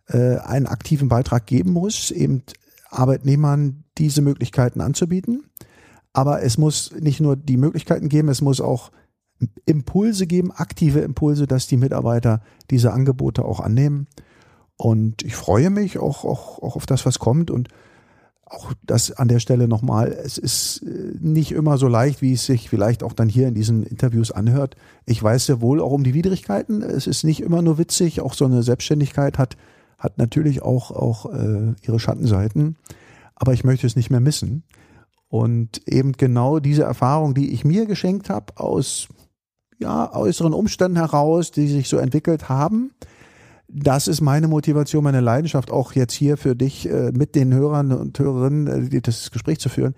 [0.08, 2.42] äh, einen aktiven Beitrag geben muss, eben
[2.90, 5.44] Arbeitnehmern diese Möglichkeiten anzubieten.
[6.12, 8.90] Aber es muss nicht nur die Möglichkeiten geben, es muss auch
[9.66, 12.40] Impulse geben, aktive Impulse, dass die Mitarbeiter
[12.70, 14.06] diese Angebote auch annehmen.
[14.76, 17.50] Und ich freue mich auch, auch, auch auf das, was kommt.
[17.50, 17.68] Und
[18.44, 22.46] auch das an der Stelle nochmal, es ist äh, nicht immer so leicht, wie es
[22.46, 24.76] sich vielleicht auch dann hier in diesen Interviews anhört.
[25.04, 26.82] Ich weiß sehr wohl auch um die Widrigkeiten.
[26.82, 28.20] Es ist nicht immer nur witzig.
[28.20, 29.56] Auch so eine Selbstständigkeit hat,
[29.98, 32.76] hat natürlich auch, auch äh, ihre Schattenseiten.
[33.34, 34.64] Aber ich möchte es nicht mehr missen.
[35.28, 39.08] Und eben genau diese Erfahrung, die ich mir geschenkt habe aus
[39.78, 42.92] ja, äußeren Umständen heraus, die sich so entwickelt haben,
[43.68, 47.92] das ist meine Motivation, meine Leidenschaft, auch jetzt hier für dich äh, mit den Hörern
[47.92, 49.94] und Hörerinnen äh, das Gespräch zu führen,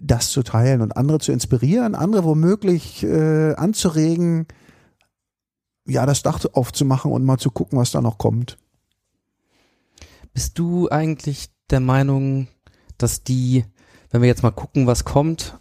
[0.00, 4.46] das zu teilen und andere zu inspirieren, andere womöglich äh, anzuregen,
[5.86, 8.58] ja, das Dach aufzumachen und mal zu gucken, was da noch kommt.
[10.38, 12.46] Bist du eigentlich der Meinung,
[12.96, 13.64] dass die,
[14.12, 15.58] wenn wir jetzt mal gucken, was kommt,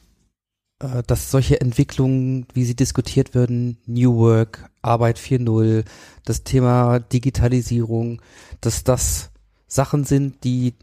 [0.78, 5.84] äh, dass solche Entwicklungen, wie sie diskutiert werden, New Work, Arbeit 4.0,
[6.26, 8.22] das Thema Digitalisierung,
[8.62, 9.32] dass das
[9.66, 10.76] Sachen sind, die,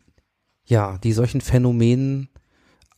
[0.65, 2.31] ja, die solchen Phänomenen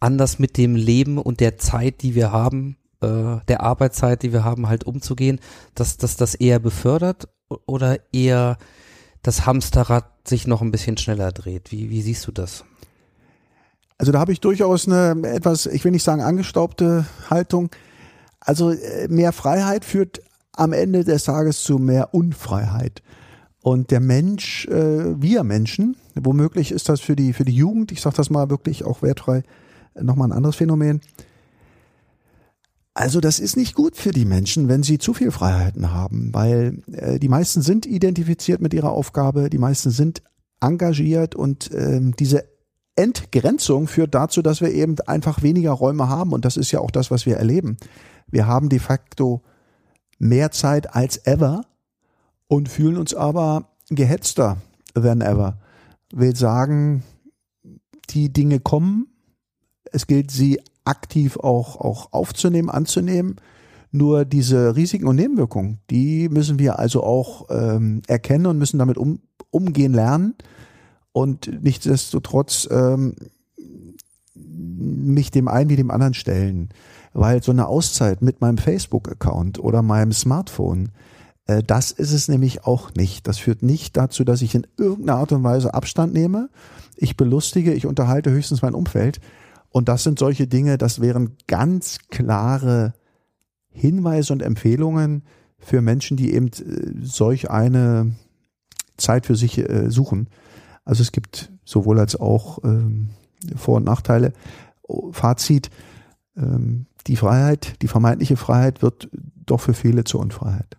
[0.01, 4.44] anders mit dem Leben und der Zeit, die wir haben, äh, der Arbeitszeit, die wir
[4.44, 5.40] haben, halt umzugehen,
[5.74, 7.28] dass, dass das eher befördert
[7.66, 8.57] oder eher
[9.27, 11.72] das Hamsterrad sich noch ein bisschen schneller dreht?
[11.72, 12.64] Wie, wie siehst du das?
[13.99, 17.70] Also da habe ich durchaus eine etwas, ich will nicht sagen angestaubte Haltung.
[18.39, 20.20] Also äh, mehr Freiheit führt
[20.53, 23.03] am Ende des Tages zu mehr Unfreiheit.
[23.62, 28.01] Und der Mensch, äh, wir Menschen, womöglich ist das für die, für die Jugend, ich
[28.01, 29.43] sage das mal wirklich auch wertfrei,
[30.01, 31.01] nochmal ein anderes Phänomen.
[32.97, 36.82] Also das ist nicht gut für die Menschen, wenn sie zu viel Freiheiten haben, weil
[36.92, 40.22] äh, die meisten sind identifiziert mit ihrer Aufgabe, die meisten sind
[40.62, 42.49] engagiert und ähm, diese
[42.97, 46.90] Entgrenzung führt dazu, dass wir eben einfach weniger Räume haben und das ist ja auch
[46.90, 47.76] das, was wir erleben.
[48.28, 49.42] Wir haben de facto
[50.18, 51.66] mehr Zeit als ever
[52.49, 54.57] und fühlen uns aber gehetzter
[54.94, 55.59] than ever.
[56.14, 57.03] Will sagen,
[58.09, 59.09] die Dinge kommen,
[59.92, 63.37] es gilt sie aktiv auch, auch aufzunehmen, anzunehmen.
[63.93, 68.99] Nur diese Risiken und Nebenwirkungen, die müssen wir also auch ähm, erkennen und müssen damit
[68.99, 69.20] um,
[69.51, 70.34] umgehen lernen.
[71.12, 73.14] Und nichtsdestotrotz ähm,
[74.34, 76.70] mich dem einen wie dem anderen stellen.
[77.14, 80.91] Weil so eine Auszeit mit meinem Facebook-Account oder meinem Smartphone,
[81.47, 83.26] äh, das ist es nämlich auch nicht.
[83.26, 86.51] Das führt nicht dazu, dass ich in irgendeiner Art und Weise Abstand nehme.
[86.97, 89.20] Ich belustige, ich unterhalte höchstens mein Umfeld.
[89.77, 92.95] Und das sind solche Dinge, das wären ganz klare
[93.68, 95.22] Hinweise und Empfehlungen
[95.59, 98.16] für Menschen, die eben äh, solch eine
[98.97, 100.31] Zeit für sich äh, suchen.
[100.87, 103.11] Also es gibt sowohl als auch ähm,
[103.55, 104.33] Vor- und Nachteile.
[105.11, 105.68] Fazit,
[106.39, 109.11] ähm, die Freiheit, die vermeintliche Freiheit wird
[109.45, 110.79] doch für viele zur Unfreiheit.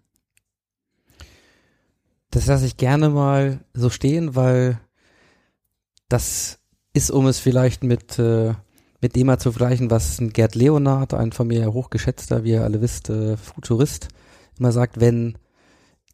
[2.31, 4.79] Das lasse ich gerne mal so stehen, weil
[6.09, 6.57] das
[6.93, 8.55] ist, um es vielleicht mit, äh,
[9.01, 12.81] mit dem mal zu vergleichen, was Gerd Leonard, ein von mir hochgeschätzter, wie ihr alle
[12.81, 14.09] wisst, äh, Futurist,
[14.57, 15.37] immer sagt, wenn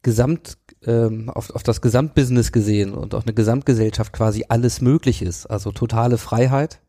[0.02, 5.46] Gesamt, ähm, auf, auf das Gesamtbusiness gesehen und auf eine Gesamtgesellschaft quasi alles möglich ist,
[5.46, 6.82] also totale Freiheit,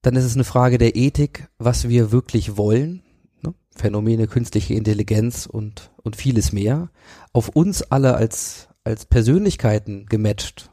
[0.00, 3.02] dann ist es eine Frage der Ethik, was wir wirklich wollen.
[3.42, 3.54] Ne?
[3.76, 6.88] Phänomene, künstliche Intelligenz und, und vieles mehr.
[7.34, 10.70] Auf uns alle als, als Persönlichkeiten gematcht.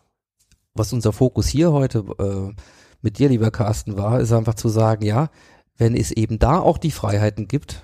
[0.74, 2.61] Was unser Fokus hier heute äh,
[3.07, 5.29] mit dir, lieber Carsten, war, ist einfach zu sagen, ja,
[5.77, 7.83] wenn es eben da auch die Freiheiten gibt,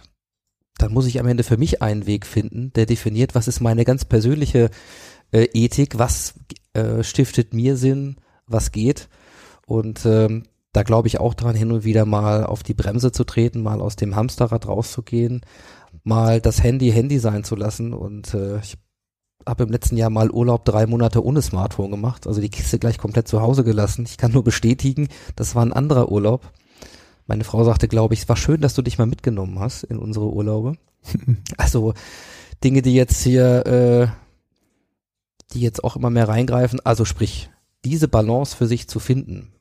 [0.77, 3.85] dann muss ich am Ende für mich einen Weg finden, der definiert, was ist meine
[3.85, 4.69] ganz persönliche
[5.31, 6.33] äh, Ethik, was
[6.73, 8.17] äh, stiftet mir Sinn,
[8.47, 9.07] was geht.
[9.65, 10.43] Und ähm,
[10.73, 13.79] da glaube ich auch dran, hin und wieder mal auf die Bremse zu treten, mal
[13.79, 15.39] aus dem Hamsterrad rauszugehen,
[16.03, 17.93] mal das Handy Handy sein zu lassen.
[17.93, 18.77] Und äh, ich
[19.47, 22.97] habe im letzten Jahr mal Urlaub drei Monate ohne Smartphone gemacht, also die Kiste gleich
[22.97, 24.05] komplett zu Hause gelassen.
[24.07, 26.51] Ich kann nur bestätigen, das war ein anderer Urlaub.
[27.25, 29.97] Meine Frau sagte, glaube ich, es war schön, dass du dich mal mitgenommen hast in
[29.97, 30.75] unsere Urlaube.
[31.57, 31.93] also
[32.63, 34.07] Dinge, die jetzt hier, äh,
[35.53, 36.79] die jetzt auch immer mehr reingreifen.
[36.83, 37.49] Also sprich,
[37.85, 39.53] diese Balance für sich zu finden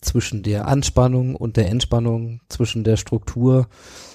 [0.00, 3.68] zwischen der Anspannung und der Entspannung, zwischen der Struktur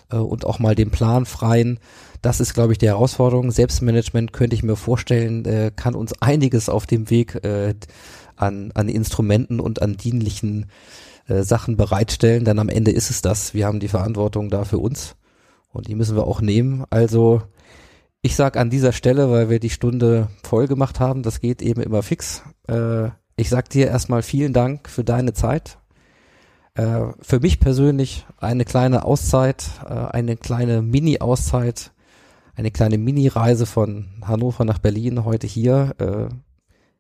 [0.10, 1.80] äh, und auch mal dem Plan freien.
[2.22, 3.52] Das ist, glaube ich, die Herausforderung.
[3.52, 7.74] Selbstmanagement könnte ich mir vorstellen, äh, kann uns einiges auf dem Weg äh,
[8.36, 10.68] an, an Instrumenten und an dienlichen
[11.28, 13.54] äh, Sachen bereitstellen, denn am Ende ist es das.
[13.54, 15.16] Wir haben die Verantwortung da für uns
[15.72, 16.86] und die müssen wir auch nehmen.
[16.90, 17.42] Also
[18.22, 21.82] ich sag an dieser Stelle, weil wir die Stunde voll gemacht haben, das geht eben
[21.82, 22.44] immer fix.
[22.68, 25.80] Äh, ich sag dir erstmal vielen Dank für deine Zeit.
[26.76, 31.92] Äh, für mich persönlich eine kleine Auszeit, äh, eine kleine Mini-Auszeit,
[32.56, 35.96] eine kleine Mini-Reise von Hannover nach Berlin heute hier.
[36.00, 36.34] Äh,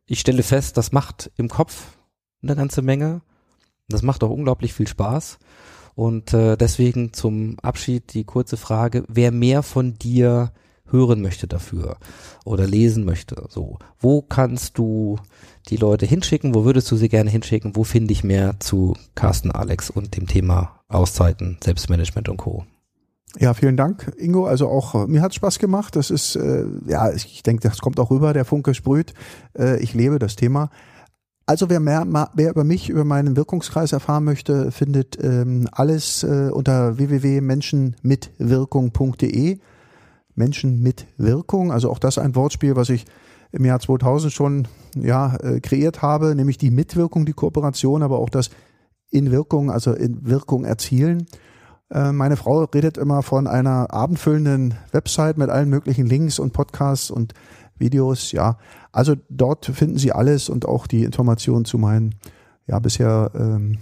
[0.05, 1.97] ich stelle fest, das macht im Kopf
[2.43, 3.21] eine ganze Menge.
[3.87, 5.39] Das macht auch unglaublich viel Spaß.
[5.95, 10.53] Und äh, deswegen zum Abschied die kurze Frage, wer mehr von dir
[10.85, 11.97] hören möchte dafür
[12.43, 15.17] oder lesen möchte, so, wo kannst du
[15.69, 16.53] die Leute hinschicken?
[16.53, 17.75] Wo würdest du sie gerne hinschicken?
[17.75, 22.65] Wo finde ich mehr zu Carsten Alex und dem Thema Auszeiten, Selbstmanagement und Co.?
[23.39, 24.45] Ja, vielen Dank, Ingo.
[24.45, 25.95] Also auch äh, mir hat Spaß gemacht.
[25.95, 29.13] Das ist, äh, ja, ich denke, das kommt auch rüber, der Funke sprüht.
[29.57, 30.69] Äh, ich lebe das Thema.
[31.45, 36.49] Also wer mehr, wer über mich, über meinen Wirkungskreis erfahren möchte, findet ähm, alles äh,
[36.51, 39.59] unter www.menschenmitwirkung.de.
[40.35, 43.05] Menschen mit Wirkung, also auch das ein Wortspiel, was ich
[43.51, 48.29] im Jahr 2000 schon ja äh, kreiert habe, nämlich die Mitwirkung, die Kooperation, aber auch
[48.29, 48.49] das
[49.09, 51.27] in Wirkung, also in Wirkung erzielen.
[51.91, 57.11] Äh, meine Frau redet immer von einer abendfüllenden Website mit allen möglichen Links und Podcasts
[57.11, 57.33] und
[57.77, 58.31] Videos.
[58.31, 58.57] Ja,
[58.91, 62.15] also dort finden Sie alles und auch die Informationen zu meinen
[62.65, 63.79] ja bisher ähm,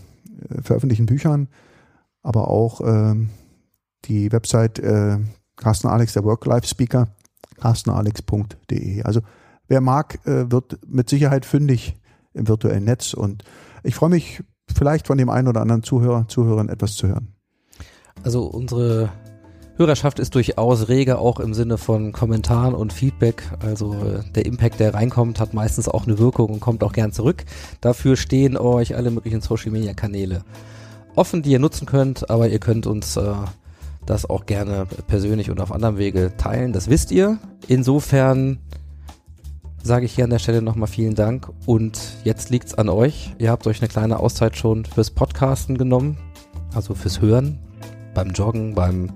[0.61, 1.49] veröffentlichten Büchern,
[2.23, 3.29] aber auch ähm,
[4.05, 5.17] die Website äh,
[5.55, 7.09] Carsten Alex, der Work-Life-Speaker,
[7.59, 9.03] carstenalex.de.
[9.03, 9.21] Also
[9.67, 11.95] wer mag, äh, wird mit Sicherheit fündig
[12.33, 13.43] im virtuellen Netz und
[13.83, 14.41] ich freue mich
[14.73, 17.38] vielleicht von dem einen oder anderen Zuhörer, Zuhörern etwas zu hören.
[18.23, 19.09] Also unsere
[19.77, 23.43] Hörerschaft ist durchaus rege, auch im Sinne von Kommentaren und Feedback.
[23.59, 27.13] Also äh, der Impact, der reinkommt, hat meistens auch eine Wirkung und kommt auch gern
[27.13, 27.45] zurück.
[27.79, 30.43] Dafür stehen euch alle möglichen Social-Media-Kanäle
[31.15, 33.33] offen, die ihr nutzen könnt, aber ihr könnt uns äh,
[34.05, 36.73] das auch gerne persönlich und auf anderem Wege teilen.
[36.73, 37.37] Das wisst ihr.
[37.67, 38.57] Insofern
[39.81, 41.49] sage ich hier an der Stelle nochmal vielen Dank.
[41.65, 43.33] Und jetzt liegt's an euch.
[43.37, 46.17] Ihr habt euch eine kleine Auszeit schon fürs Podcasten genommen,
[46.73, 47.59] also fürs Hören,
[48.19, 49.11] beim Joggen, beim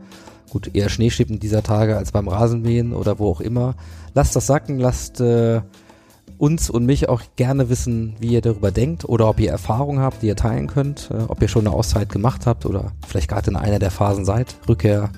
[0.49, 3.75] gut eher Schneeschippen dieser Tage als beim Rasenmähen oder wo auch immer.
[4.13, 5.61] Lasst das sacken, lasst äh,
[6.37, 10.21] uns und mich auch gerne wissen, wie ihr darüber denkt oder ob ihr Erfahrungen habt,
[10.21, 13.49] die ihr teilen könnt, äh, ob ihr schon eine Auszeit gemacht habt oder vielleicht gerade
[13.51, 15.09] in einer der Phasen seid, Rückkehr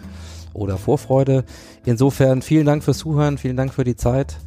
[0.53, 1.44] oder Vorfreude.
[1.86, 4.38] Insofern vielen Dank fürs Zuhören, vielen Dank für die Zeit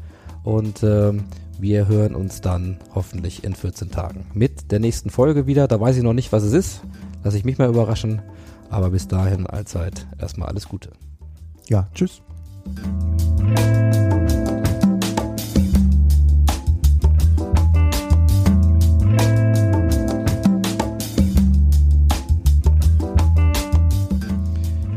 [0.43, 1.25] und ähm,
[1.61, 5.69] wir hören uns dann hoffentlich in 14 Tagen mit der nächsten Folge wieder.
[5.69, 6.81] Da weiß ich noch nicht, was es ist.
[7.23, 8.23] Lass ich mich mal überraschen.
[8.71, 10.91] Aber bis dahin allzeit erstmal alles Gute.
[11.69, 12.23] Ja, tschüss.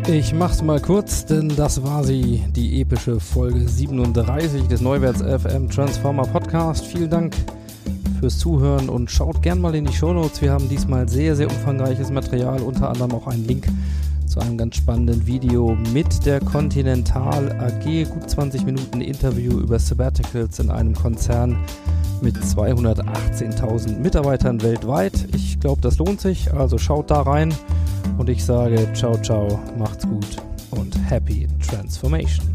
[0.07, 5.69] Ich mach's mal kurz, denn das war sie, die epische Folge 37 des Neuwerts FM
[5.69, 6.85] Transformer Podcast.
[6.85, 7.33] Vielen Dank
[8.21, 10.43] fürs Zuhören und schaut gern mal in die Shownotes.
[10.43, 13.67] Wir haben diesmal sehr, sehr umfangreiches Material, unter anderem auch einen Link
[14.27, 18.05] zu einem ganz spannenden Video mit der Continental AG.
[18.11, 21.57] Gut 20 Minuten Interview über Sabbaticals in einem Konzern
[22.21, 25.13] mit 218.000 Mitarbeitern weltweit.
[25.33, 27.51] Ich glaube, das lohnt sich, also schaut da rein
[28.19, 30.37] und ich sage ciao, ciao, macht's gut
[30.69, 32.45] und happy transformation.